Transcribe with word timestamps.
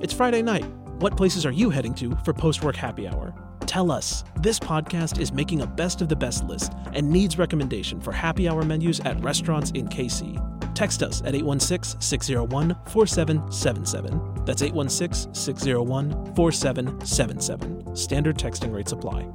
It's 0.00 0.12
Friday 0.12 0.42
night. 0.42 0.64
What 0.98 1.16
places 1.16 1.46
are 1.46 1.52
you 1.52 1.70
heading 1.70 1.94
to 1.94 2.16
for 2.24 2.32
post 2.32 2.62
work 2.62 2.76
happy 2.76 3.06
hour? 3.06 3.34
Tell 3.60 3.90
us. 3.90 4.24
This 4.40 4.58
podcast 4.58 5.18
is 5.18 5.32
making 5.32 5.62
a 5.62 5.66
best 5.66 6.02
of 6.02 6.08
the 6.08 6.16
best 6.16 6.44
list 6.44 6.72
and 6.92 7.08
needs 7.08 7.38
recommendation 7.38 8.00
for 8.00 8.12
happy 8.12 8.48
hour 8.48 8.64
menus 8.64 9.00
at 9.00 9.22
restaurants 9.22 9.70
in 9.70 9.88
KC. 9.88 10.74
Text 10.74 11.02
us 11.02 11.20
at 11.22 11.34
816 11.34 12.00
601 12.00 12.76
4777. 12.86 14.44
That's 14.44 14.62
816 14.62 15.32
601 15.32 16.34
4777. 16.34 17.96
Standard 17.96 18.36
texting 18.36 18.74
rates 18.74 18.92
apply. 18.92 19.28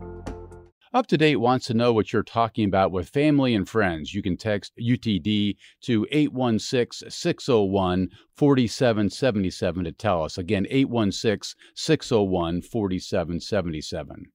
Up 0.91 1.05
to 1.05 1.17
date 1.19 1.35
wants 1.35 1.67
to 1.67 1.75
know 1.75 1.93
what 1.93 2.11
you're 2.11 2.23
talking 2.23 2.65
about 2.65 2.91
with 2.91 3.09
family 3.09 3.53
and 3.53 3.69
friends. 3.69 4.15
You 4.15 4.23
can 4.23 4.37
text 4.37 4.73
UTD 4.81 5.55
to 5.81 6.07
816 6.09 7.11
601 7.11 8.09
4777 8.35 9.83
to 9.83 9.91
tell 9.91 10.23
us. 10.23 10.39
Again, 10.39 10.65
816 10.67 11.55
601 11.75 12.61
4777. 12.63 14.31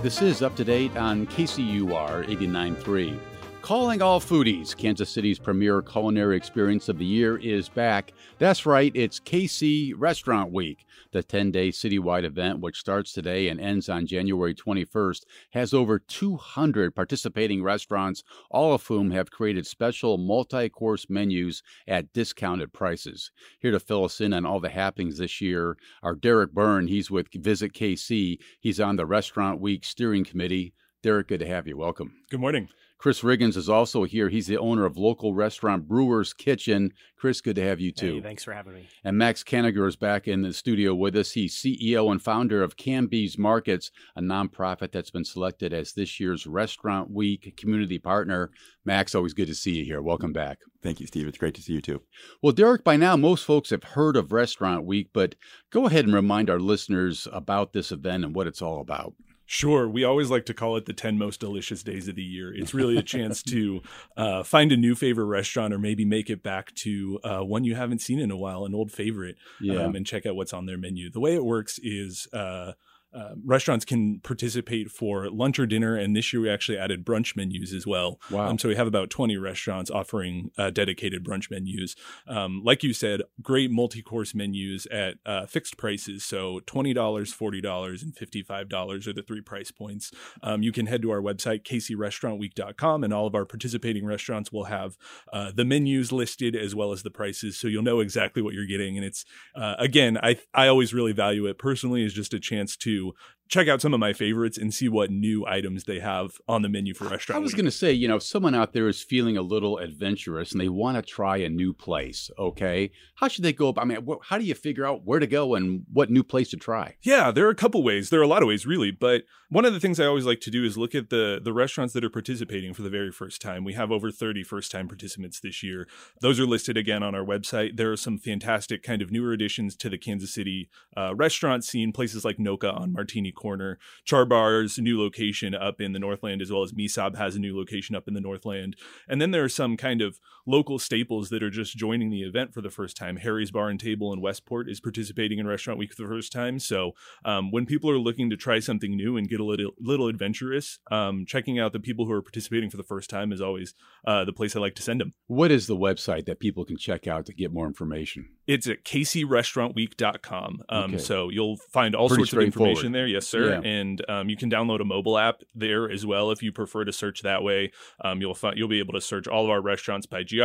This 0.00 0.22
is 0.22 0.42
up 0.42 0.54
to 0.54 0.64
date 0.64 0.96
on 0.96 1.26
KCUR 1.26 2.24
89.3. 2.28 3.18
Calling 3.66 4.00
all 4.00 4.20
foodies, 4.20 4.76
Kansas 4.76 5.10
City's 5.10 5.40
premier 5.40 5.82
culinary 5.82 6.36
experience 6.36 6.88
of 6.88 6.98
the 6.98 7.04
year 7.04 7.36
is 7.38 7.68
back. 7.68 8.12
That's 8.38 8.64
right, 8.64 8.92
it's 8.94 9.18
KC 9.18 9.92
Restaurant 9.96 10.52
Week. 10.52 10.86
The 11.10 11.24
10 11.24 11.50
day 11.50 11.70
citywide 11.70 12.22
event, 12.22 12.60
which 12.60 12.78
starts 12.78 13.12
today 13.12 13.48
and 13.48 13.60
ends 13.60 13.88
on 13.88 14.06
January 14.06 14.54
21st, 14.54 15.24
has 15.50 15.74
over 15.74 15.98
200 15.98 16.94
participating 16.94 17.60
restaurants, 17.60 18.22
all 18.52 18.72
of 18.72 18.86
whom 18.86 19.10
have 19.10 19.32
created 19.32 19.66
special 19.66 20.16
multi 20.16 20.68
course 20.68 21.10
menus 21.10 21.64
at 21.88 22.12
discounted 22.12 22.72
prices. 22.72 23.32
Here 23.58 23.72
to 23.72 23.80
fill 23.80 24.04
us 24.04 24.20
in 24.20 24.32
on 24.32 24.46
all 24.46 24.60
the 24.60 24.68
happenings 24.68 25.18
this 25.18 25.40
year 25.40 25.76
are 26.04 26.14
Derek 26.14 26.52
Byrne. 26.52 26.86
He's 26.86 27.10
with 27.10 27.34
Visit 27.34 27.72
KC, 27.72 28.38
he's 28.60 28.78
on 28.78 28.94
the 28.94 29.06
Restaurant 29.06 29.60
Week 29.60 29.84
Steering 29.84 30.24
Committee. 30.24 30.72
Derek, 31.02 31.26
good 31.26 31.40
to 31.40 31.48
have 31.48 31.66
you. 31.66 31.76
Welcome. 31.76 32.12
Good 32.30 32.38
morning. 32.38 32.68
Chris 32.98 33.20
Riggins 33.20 33.56
is 33.56 33.68
also 33.68 34.04
here. 34.04 34.28
He's 34.28 34.46
the 34.46 34.58
owner 34.58 34.86
of 34.86 34.96
local 34.96 35.34
restaurant 35.34 35.86
Brewer's 35.86 36.32
Kitchen. 36.32 36.92
Chris, 37.16 37.40
good 37.40 37.56
to 37.56 37.62
have 37.62 37.78
you 37.78 37.92
too. 37.92 38.16
Hey, 38.16 38.20
thanks 38.22 38.44
for 38.44 38.52
having 38.52 38.74
me. 38.74 38.88
And 39.04 39.18
Max 39.18 39.44
Kaniger 39.44 39.86
is 39.86 39.96
back 39.96 40.26
in 40.26 40.42
the 40.42 40.52
studio 40.52 40.94
with 40.94 41.14
us. 41.14 41.32
He's 41.32 41.54
CEO 41.54 42.10
and 42.10 42.22
founder 42.22 42.62
of 42.62 42.76
Kanbe's 42.76 43.36
Markets, 43.36 43.90
a 44.16 44.20
nonprofit 44.20 44.92
that's 44.92 45.10
been 45.10 45.24
selected 45.24 45.72
as 45.72 45.92
this 45.92 46.18
year's 46.18 46.46
Restaurant 46.46 47.10
Week 47.10 47.54
community 47.56 47.98
partner. 47.98 48.50
Max, 48.84 49.14
always 49.14 49.34
good 49.34 49.48
to 49.48 49.54
see 49.54 49.76
you 49.76 49.84
here. 49.84 50.00
Welcome 50.00 50.32
back. 50.32 50.60
Thank 50.82 51.00
you, 51.00 51.06
Steve. 51.06 51.26
It's 51.26 51.38
great 51.38 51.54
to 51.54 51.62
see 51.62 51.74
you 51.74 51.82
too. 51.82 52.02
Well, 52.42 52.52
Derek, 52.52 52.84
by 52.84 52.96
now 52.96 53.16
most 53.16 53.44
folks 53.44 53.70
have 53.70 53.84
heard 53.84 54.16
of 54.16 54.32
Restaurant 54.32 54.86
Week, 54.86 55.10
but 55.12 55.34
go 55.70 55.86
ahead 55.86 56.06
and 56.06 56.14
remind 56.14 56.48
our 56.48 56.60
listeners 56.60 57.28
about 57.32 57.72
this 57.72 57.92
event 57.92 58.24
and 58.24 58.34
what 58.34 58.46
it's 58.46 58.62
all 58.62 58.80
about. 58.80 59.14
Sure. 59.48 59.88
We 59.88 60.02
always 60.02 60.28
like 60.28 60.44
to 60.46 60.54
call 60.54 60.76
it 60.76 60.86
the 60.86 60.92
10 60.92 61.18
most 61.18 61.38
delicious 61.38 61.84
days 61.84 62.08
of 62.08 62.16
the 62.16 62.22
year. 62.22 62.52
It's 62.52 62.74
really 62.74 62.96
a 62.96 63.02
chance 63.02 63.42
to 63.44 63.80
uh, 64.16 64.42
find 64.42 64.72
a 64.72 64.76
new 64.76 64.94
favorite 64.96 65.26
restaurant 65.26 65.72
or 65.72 65.78
maybe 65.78 66.04
make 66.04 66.28
it 66.30 66.42
back 66.42 66.74
to 66.76 67.20
uh, 67.22 67.40
one 67.40 67.62
you 67.64 67.76
haven't 67.76 68.00
seen 68.00 68.18
in 68.18 68.32
a 68.32 68.36
while, 68.36 68.64
an 68.64 68.74
old 68.74 68.90
favorite, 68.90 69.36
Yeah. 69.60 69.84
um, 69.84 69.94
and 69.94 70.04
check 70.04 70.26
out 70.26 70.34
what's 70.34 70.52
on 70.52 70.66
their 70.66 70.76
menu. 70.78 71.10
The 71.10 71.20
way 71.20 71.34
it 71.36 71.44
works 71.44 71.78
is 71.82 72.26
uh, 72.32 72.72
uh, 73.16 73.34
restaurants 73.44 73.84
can 73.84 74.20
participate 74.20 74.90
for 74.90 75.30
lunch 75.30 75.58
or 75.58 75.66
dinner, 75.66 75.96
and 75.96 76.14
this 76.14 76.32
year 76.32 76.42
we 76.42 76.50
actually 76.50 76.76
added 76.76 77.04
brunch 77.04 77.34
menus 77.34 77.72
as 77.72 77.86
well. 77.86 78.20
Wow. 78.30 78.48
Um, 78.48 78.58
so 78.58 78.68
we 78.68 78.76
have 78.76 78.86
about 78.86 79.08
20 79.08 79.36
restaurants 79.38 79.90
offering 79.90 80.50
uh, 80.58 80.70
dedicated 80.70 81.24
brunch 81.24 81.50
menus. 81.50 81.96
Um, 82.28 82.62
like 82.62 82.82
you 82.82 82.92
said, 82.92 83.22
great 83.40 83.70
multi 83.70 84.02
course 84.02 84.34
menus 84.34 84.86
at 84.86 85.14
uh, 85.24 85.46
fixed 85.46 85.78
prices. 85.78 86.24
So 86.24 86.60
$20, 86.66 86.94
$40, 86.94 88.02
and 88.02 88.14
$55 88.14 89.06
are 89.06 89.12
the 89.14 89.22
three 89.22 89.40
price 89.40 89.70
points. 89.70 90.12
Um, 90.42 90.62
you 90.62 90.72
can 90.72 90.86
head 90.86 91.00
to 91.02 91.10
our 91.10 91.22
website, 91.22 91.62
kcrestaurantweek.com, 91.62 93.02
and 93.02 93.14
all 93.14 93.26
of 93.26 93.34
our 93.34 93.46
participating 93.46 94.04
restaurants 94.04 94.52
will 94.52 94.64
have 94.64 94.98
uh, 95.32 95.52
the 95.54 95.64
menus 95.64 96.12
listed 96.12 96.54
as 96.54 96.74
well 96.74 96.92
as 96.92 97.02
the 97.02 97.10
prices. 97.10 97.56
So 97.56 97.66
you'll 97.68 97.82
know 97.82 98.00
exactly 98.00 98.42
what 98.42 98.52
you're 98.52 98.66
getting. 98.66 98.98
And 98.98 99.06
it's, 99.06 99.24
uh, 99.54 99.74
again, 99.78 100.18
I, 100.22 100.38
I 100.52 100.68
always 100.68 100.92
really 100.92 101.12
value 101.12 101.46
it 101.46 101.56
personally 101.58 102.04
as 102.04 102.12
just 102.12 102.34
a 102.34 102.40
chance 102.40 102.76
to 102.78 103.05
to 103.12 103.35
check 103.48 103.68
out 103.68 103.80
some 103.80 103.94
of 103.94 104.00
my 104.00 104.12
favorites 104.12 104.58
and 104.58 104.72
see 104.74 104.88
what 104.88 105.10
new 105.10 105.46
items 105.46 105.84
they 105.84 106.00
have 106.00 106.32
on 106.48 106.62
the 106.62 106.68
menu 106.68 106.94
for 106.94 107.04
restaurant. 107.04 107.36
I 107.36 107.42
was 107.42 107.54
going 107.54 107.64
to 107.64 107.70
say, 107.70 107.92
you 107.92 108.08
know, 108.08 108.16
if 108.16 108.22
someone 108.22 108.54
out 108.54 108.72
there 108.72 108.88
is 108.88 109.02
feeling 109.02 109.36
a 109.36 109.42
little 109.42 109.78
adventurous 109.78 110.52
and 110.52 110.60
they 110.60 110.68
want 110.68 110.96
to 110.96 111.02
try 111.02 111.36
a 111.38 111.48
new 111.48 111.72
place, 111.72 112.30
okay, 112.38 112.90
how 113.16 113.28
should 113.28 113.44
they 113.44 113.52
go 113.52 113.68
about? 113.68 113.82
I 113.82 113.84
mean, 113.84 114.06
wh- 114.06 114.24
how 114.24 114.38
do 114.38 114.44
you 114.44 114.54
figure 114.54 114.84
out 114.84 115.04
where 115.04 115.20
to 115.20 115.26
go 115.26 115.54
and 115.54 115.84
what 115.92 116.10
new 116.10 116.22
place 116.22 116.50
to 116.50 116.56
try? 116.56 116.96
Yeah, 117.02 117.30
there 117.30 117.46
are 117.46 117.50
a 117.50 117.54
couple 117.54 117.82
ways. 117.82 118.10
There 118.10 118.20
are 118.20 118.24
a 118.24 118.28
lot 118.28 118.42
of 118.42 118.48
ways, 118.48 118.66
really. 118.66 118.90
But 118.90 119.22
one 119.48 119.64
of 119.64 119.72
the 119.72 119.80
things 119.80 120.00
I 120.00 120.06
always 120.06 120.26
like 120.26 120.40
to 120.40 120.50
do 120.50 120.64
is 120.64 120.76
look 120.76 120.94
at 120.94 121.10
the 121.10 121.40
the 121.42 121.52
restaurants 121.52 121.94
that 121.94 122.04
are 122.04 122.10
participating 122.10 122.74
for 122.74 122.82
the 122.82 122.90
very 122.90 123.12
first 123.12 123.40
time. 123.40 123.64
We 123.64 123.74
have 123.74 123.92
over 123.92 124.10
30 124.10 124.42
first 124.42 124.72
time 124.72 124.88
participants 124.88 125.40
this 125.40 125.62
year. 125.62 125.86
Those 126.20 126.40
are 126.40 126.46
listed 126.46 126.76
again 126.76 127.02
on 127.02 127.14
our 127.14 127.24
website. 127.24 127.76
There 127.76 127.92
are 127.92 127.96
some 127.96 128.18
fantastic 128.18 128.82
kind 128.82 129.02
of 129.02 129.12
newer 129.12 129.32
additions 129.32 129.76
to 129.76 129.88
the 129.88 129.98
Kansas 129.98 130.34
City 130.34 130.68
uh, 130.96 131.14
restaurant 131.14 131.64
scene. 131.64 131.92
Places 131.92 132.24
like 132.24 132.38
Noka 132.38 132.76
on 132.76 132.92
Martini 132.92 133.32
Corner, 133.36 133.78
Char 134.04 134.24
Bar's 134.24 134.78
new 134.78 135.00
location 135.00 135.54
up 135.54 135.80
in 135.80 135.92
the 135.92 135.98
Northland, 135.98 136.42
as 136.42 136.50
well 136.50 136.62
as 136.62 136.72
Mesob 136.72 137.16
has 137.16 137.36
a 137.36 137.38
new 137.38 137.56
location 137.56 137.94
up 137.94 138.08
in 138.08 138.14
the 138.14 138.20
Northland. 138.20 138.76
And 139.08 139.20
then 139.20 139.30
there 139.30 139.44
are 139.44 139.48
some 139.48 139.76
kind 139.76 140.02
of 140.02 140.18
local 140.46 140.78
staples 140.78 141.28
that 141.30 141.42
are 141.42 141.50
just 141.50 141.76
joining 141.76 142.10
the 142.10 142.22
event 142.22 142.54
for 142.54 142.60
the 142.60 142.70
first 142.70 142.96
time. 142.96 143.16
Harry's 143.16 143.50
Bar 143.50 143.68
and 143.68 143.80
Table 143.80 144.12
in 144.12 144.20
Westport 144.20 144.68
is 144.70 144.80
participating 144.80 145.38
in 145.38 145.46
Restaurant 145.46 145.78
Week 145.78 145.92
for 145.92 146.02
the 146.02 146.08
first 146.08 146.32
time. 146.32 146.58
So 146.58 146.92
um, 147.24 147.50
when 147.50 147.66
people 147.66 147.90
are 147.90 147.98
looking 147.98 148.30
to 148.30 148.36
try 148.36 148.60
something 148.60 148.96
new 148.96 149.16
and 149.16 149.28
get 149.28 149.40
a 149.40 149.44
little 149.44 149.72
little 149.80 150.08
adventurous, 150.08 150.78
um, 150.90 151.24
checking 151.26 151.58
out 151.58 151.72
the 151.72 151.80
people 151.80 152.06
who 152.06 152.12
are 152.12 152.22
participating 152.22 152.70
for 152.70 152.76
the 152.76 152.82
first 152.84 153.10
time 153.10 153.32
is 153.32 153.40
always 153.40 153.74
uh, 154.06 154.24
the 154.24 154.32
place 154.32 154.54
I 154.56 154.60
like 154.60 154.74
to 154.76 154.82
send 154.82 155.00
them. 155.00 155.14
What 155.26 155.50
is 155.50 155.66
the 155.66 155.76
website 155.76 156.26
that 156.26 156.38
people 156.40 156.64
can 156.64 156.76
check 156.76 157.06
out 157.06 157.26
to 157.26 157.34
get 157.34 157.52
more 157.52 157.66
information? 157.66 158.28
It's 158.46 158.68
at 158.68 158.84
kcrestaurantweek.com. 158.84 160.62
Um, 160.68 160.86
Okay. 160.86 160.98
So 160.98 161.30
you'll 161.30 161.56
find 161.72 161.94
all 161.96 162.08
Pretty 162.08 162.22
sorts 162.22 162.32
of 162.34 162.42
information 162.42 162.92
there. 162.92 163.06
Yes, 163.06 163.26
sir. 163.26 163.50
Yeah. 163.50 163.68
And 163.68 164.04
um, 164.08 164.28
you 164.28 164.36
can 164.36 164.50
download 164.50 164.80
a 164.80 164.84
mobile 164.84 165.18
app 165.18 165.42
there 165.54 165.90
as 165.90 166.06
well 166.06 166.30
if 166.30 166.42
you 166.42 166.52
prefer 166.52 166.84
to 166.84 166.92
search 166.92 167.22
that 167.22 167.42
way. 167.42 167.72
Um, 168.04 168.20
you'll 168.20 168.34
find 168.34 168.56
you'll 168.56 168.68
be 168.68 168.78
able 168.78 168.94
to 168.94 169.00
search 169.00 169.26
all 169.26 169.44
of 169.44 169.50
our 169.50 169.60
restaurants 169.60 170.06
by 170.06 170.22
geography, 170.22 170.35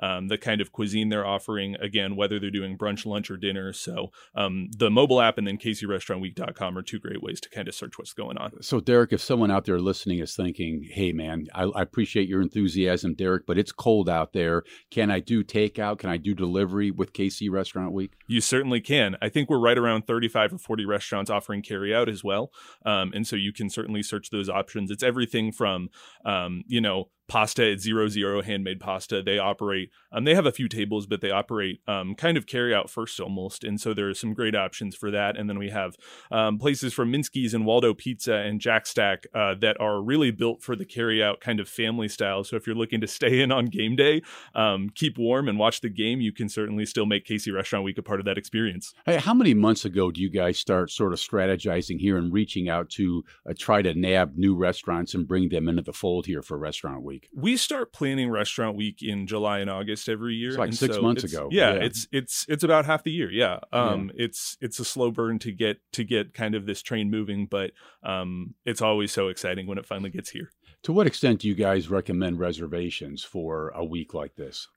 um, 0.00 0.28
the 0.28 0.38
kind 0.38 0.60
of 0.60 0.72
cuisine 0.72 1.08
they're 1.08 1.26
offering. 1.26 1.76
Again, 1.76 2.16
whether 2.16 2.38
they're 2.38 2.50
doing 2.50 2.76
brunch, 2.78 3.06
lunch, 3.06 3.30
or 3.30 3.36
dinner. 3.36 3.72
So 3.72 4.10
um, 4.34 4.68
the 4.76 4.90
mobile 4.90 5.20
app 5.20 5.38
and 5.38 5.46
then 5.46 5.58
kcrestaurantweek.com 5.58 6.78
are 6.78 6.82
two 6.82 6.98
great 6.98 7.22
ways 7.22 7.40
to 7.40 7.48
kind 7.48 7.68
of 7.68 7.74
search 7.74 7.98
what's 7.98 8.12
going 8.12 8.38
on. 8.38 8.62
So, 8.62 8.80
Derek, 8.80 9.12
if 9.12 9.20
someone 9.20 9.50
out 9.50 9.64
there 9.64 9.78
listening 9.78 10.18
is 10.18 10.34
thinking, 10.34 10.86
hey, 10.90 11.12
man, 11.12 11.46
I, 11.54 11.64
I 11.64 11.82
appreciate 11.82 12.28
your 12.28 12.40
enthusiasm, 12.40 13.14
Derek, 13.14 13.46
but 13.46 13.58
it's 13.58 13.72
cold 13.72 14.08
out 14.08 14.32
there. 14.32 14.62
Can 14.90 15.10
I 15.10 15.20
do 15.20 15.44
takeout? 15.44 15.98
Can 15.98 16.10
I 16.10 16.16
do 16.16 16.34
delivery 16.34 16.90
with 16.90 17.12
KC 17.12 17.50
Restaurant 17.50 17.92
Week? 17.92 18.12
You 18.26 18.40
certainly 18.40 18.80
can. 18.80 19.16
I 19.20 19.28
think 19.28 19.50
we're 19.50 19.58
right 19.58 19.78
around 19.78 20.06
35 20.06 20.54
or 20.54 20.58
40 20.58 20.84
restaurants 20.84 21.30
offering 21.30 21.62
carryout 21.62 22.08
as 22.08 22.22
well. 22.22 22.50
Um, 22.84 23.12
and 23.14 23.26
so 23.26 23.36
you 23.36 23.52
can 23.52 23.70
certainly 23.70 24.02
search 24.02 24.30
those 24.30 24.48
options. 24.48 24.90
It's 24.90 25.02
everything 25.02 25.52
from, 25.52 25.90
um, 26.24 26.62
you 26.66 26.80
know, 26.80 27.08
pasta 27.28 27.72
at 27.72 27.80
zero 27.80 28.08
zero 28.08 28.42
handmade 28.42 28.80
pasta. 28.80 29.22
They 29.22 29.38
operate, 29.38 29.90
um, 30.12 30.24
they 30.24 30.34
have 30.34 30.46
a 30.46 30.52
few 30.52 30.68
tables, 30.68 31.06
but 31.06 31.20
they 31.20 31.30
operate 31.30 31.80
um, 31.86 32.14
kind 32.14 32.36
of 32.36 32.46
carry 32.46 32.74
out 32.74 32.90
first 32.90 33.18
almost. 33.20 33.64
And 33.64 33.80
so 33.80 33.94
there 33.94 34.08
are 34.08 34.14
some 34.14 34.34
great 34.34 34.54
options 34.54 34.94
for 34.94 35.10
that. 35.10 35.36
And 35.36 35.48
then 35.48 35.58
we 35.58 35.70
have 35.70 35.96
um, 36.30 36.58
places 36.58 36.92
from 36.92 37.12
Minsky's 37.12 37.54
and 37.54 37.66
Waldo 37.66 37.94
Pizza 37.94 38.34
and 38.34 38.60
Jack 38.60 38.86
Stack 38.86 39.26
uh, 39.34 39.54
that 39.56 39.80
are 39.80 40.00
really 40.02 40.30
built 40.30 40.62
for 40.62 40.76
the 40.76 40.84
carry 40.84 41.22
out 41.22 41.40
kind 41.40 41.60
of 41.60 41.68
family 41.68 42.08
style. 42.08 42.44
So 42.44 42.56
if 42.56 42.66
you're 42.66 42.76
looking 42.76 43.00
to 43.00 43.06
stay 43.16 43.40
in 43.40 43.50
on 43.50 43.66
game 43.66 43.96
day, 43.96 44.22
um, 44.54 44.90
keep 44.90 45.18
warm 45.18 45.48
and 45.48 45.58
watch 45.58 45.80
the 45.80 45.88
game, 45.88 46.20
you 46.20 46.32
can 46.32 46.48
certainly 46.48 46.86
still 46.86 47.06
make 47.06 47.26
KC 47.26 47.52
Restaurant 47.52 47.84
Week 47.84 47.98
a 47.98 48.02
part 48.02 48.20
of 48.20 48.26
that 48.26 48.38
experience. 48.38 48.94
Hey, 49.04 49.16
how 49.16 49.34
many 49.34 49.54
months 49.54 49.84
ago 49.84 50.10
do 50.10 50.20
you 50.20 50.30
guys 50.30 50.58
start 50.58 50.90
sort 50.90 51.12
of 51.12 51.18
strategizing 51.18 51.98
here 51.98 52.16
and 52.16 52.32
reaching 52.32 52.68
out 52.68 52.90
to 52.90 53.24
uh, 53.48 53.54
try 53.56 53.82
to 53.82 53.94
nab 53.94 54.36
new 54.36 54.54
restaurants 54.54 55.14
and 55.14 55.26
bring 55.26 55.48
them 55.48 55.68
into 55.68 55.82
the 55.82 55.92
fold 55.92 56.26
here 56.26 56.42
for 56.42 56.58
Restaurant 56.58 57.02
Week? 57.02 57.15
We 57.34 57.56
start 57.56 57.92
planning 57.92 58.30
Restaurant 58.30 58.76
Week 58.76 59.02
in 59.02 59.26
July 59.26 59.60
and 59.60 59.70
August 59.70 60.08
every 60.08 60.34
year. 60.34 60.50
It's 60.50 60.58
like 60.58 60.68
and 60.68 60.76
six 60.76 60.96
so 60.96 61.02
months 61.02 61.24
ago. 61.24 61.48
Yeah, 61.50 61.74
Yeah. 61.74 61.84
it's 61.84 62.08
it's 62.12 62.46
it's 62.48 62.64
about 62.64 62.84
half 62.86 63.02
the 63.04 63.12
year. 63.12 63.30
Yeah, 63.30 63.60
um, 63.72 64.10
it's 64.14 64.56
it's 64.60 64.78
a 64.78 64.84
slow 64.84 65.10
burn 65.10 65.38
to 65.40 65.52
get 65.52 65.78
to 65.92 66.04
get 66.04 66.34
kind 66.34 66.54
of 66.54 66.66
this 66.66 66.82
train 66.82 67.10
moving, 67.10 67.46
but 67.46 67.72
um, 68.02 68.54
it's 68.64 68.82
always 68.82 69.12
so 69.12 69.28
exciting 69.28 69.66
when 69.66 69.78
it 69.78 69.86
finally 69.86 70.10
gets 70.10 70.30
here. 70.30 70.50
To 70.82 70.92
what 70.92 71.06
extent 71.06 71.40
do 71.40 71.48
you 71.48 71.54
guys 71.54 71.88
recommend 71.88 72.38
reservations 72.38 73.24
for 73.24 73.70
a 73.70 73.84
week 73.84 74.14
like 74.14 74.36
this? 74.36 74.68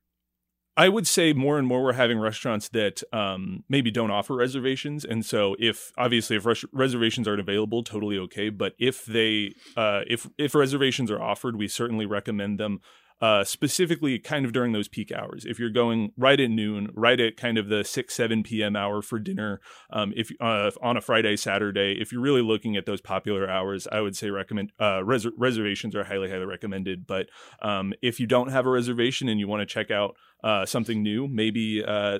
I 0.80 0.88
would 0.88 1.06
say 1.06 1.34
more 1.34 1.60
and 1.60 1.68
more 1.68 1.84
we're 1.84 1.92
having 1.92 2.20
restaurants 2.20 2.70
that 2.70 3.04
um, 3.12 3.66
maybe 3.68 3.92
don't 3.92 4.12
offer 4.12 4.34
reservations, 4.34 5.04
and 5.04 5.26
so 5.26 5.58
if 5.60 5.92
obviously 5.98 6.38
if 6.38 6.46
res- 6.46 6.64
reservations 6.72 7.28
aren't 7.28 7.42
available, 7.42 7.84
totally 7.84 8.18
okay. 8.20 8.48
But 8.48 8.76
if 8.80 9.06
they 9.06 9.56
uh, 9.76 10.04
if 10.08 10.30
if 10.38 10.56
reservations 10.56 11.12
are 11.12 11.22
offered, 11.22 11.58
we 11.58 11.68
certainly 11.68 12.06
recommend 12.06 12.62
them 12.62 12.80
uh, 13.21 13.44
specifically 13.44 14.18
kind 14.19 14.45
of 14.45 14.54
during 14.54 14.71
those 14.71 14.88
peak 14.88 15.12
hours. 15.12 15.45
If 15.45 15.60
you're 15.60 15.69
going 15.69 16.12
right 16.18 16.39
at 16.39 16.50
noon, 16.50 16.89
right 16.94 17.19
at 17.19 17.38
kind 17.38 17.57
of 17.57 17.68
the 17.68 17.83
6, 17.83 18.13
7 18.13 18.44
p.m. 18.44 18.75
hour 18.75 19.01
for 19.01 19.19
dinner, 19.19 19.60
um, 19.92 20.13
if 20.16 20.31
uh, 20.39 20.71
on 20.81 20.98
a 20.98 21.01
Friday, 21.01 21.36
Saturday, 21.36 21.98
if 22.00 22.12
you're 22.12 22.21
really 22.21 22.42
looking 22.42 22.75
at 22.75 22.86
those 22.86 23.01
popular 23.01 23.50
hours, 23.50 23.88
I 23.92 24.01
would 24.01 24.16
say 24.16 24.30
recommend 24.30 24.71
uh, 24.80 25.04
res- 25.04 25.27
reservations 25.38 25.95
are 25.95 26.04
highly, 26.04 26.30
highly 26.30 26.45
recommended. 26.45 27.06
But 27.06 27.27
um, 27.62 27.94
if 28.01 28.19
you 28.19 28.27
don't 28.27 28.51
have 28.51 28.66
a 28.66 28.69
reservation 28.69 29.27
and 29.30 29.39
you 29.39 29.48
want 29.48 29.62
to 29.62 29.65
check 29.65 29.92
out 29.92 30.15
uh, 30.44 30.65
something 30.65 31.04
new, 31.04 31.27
maybe 31.27 31.83
uh, 31.86 32.19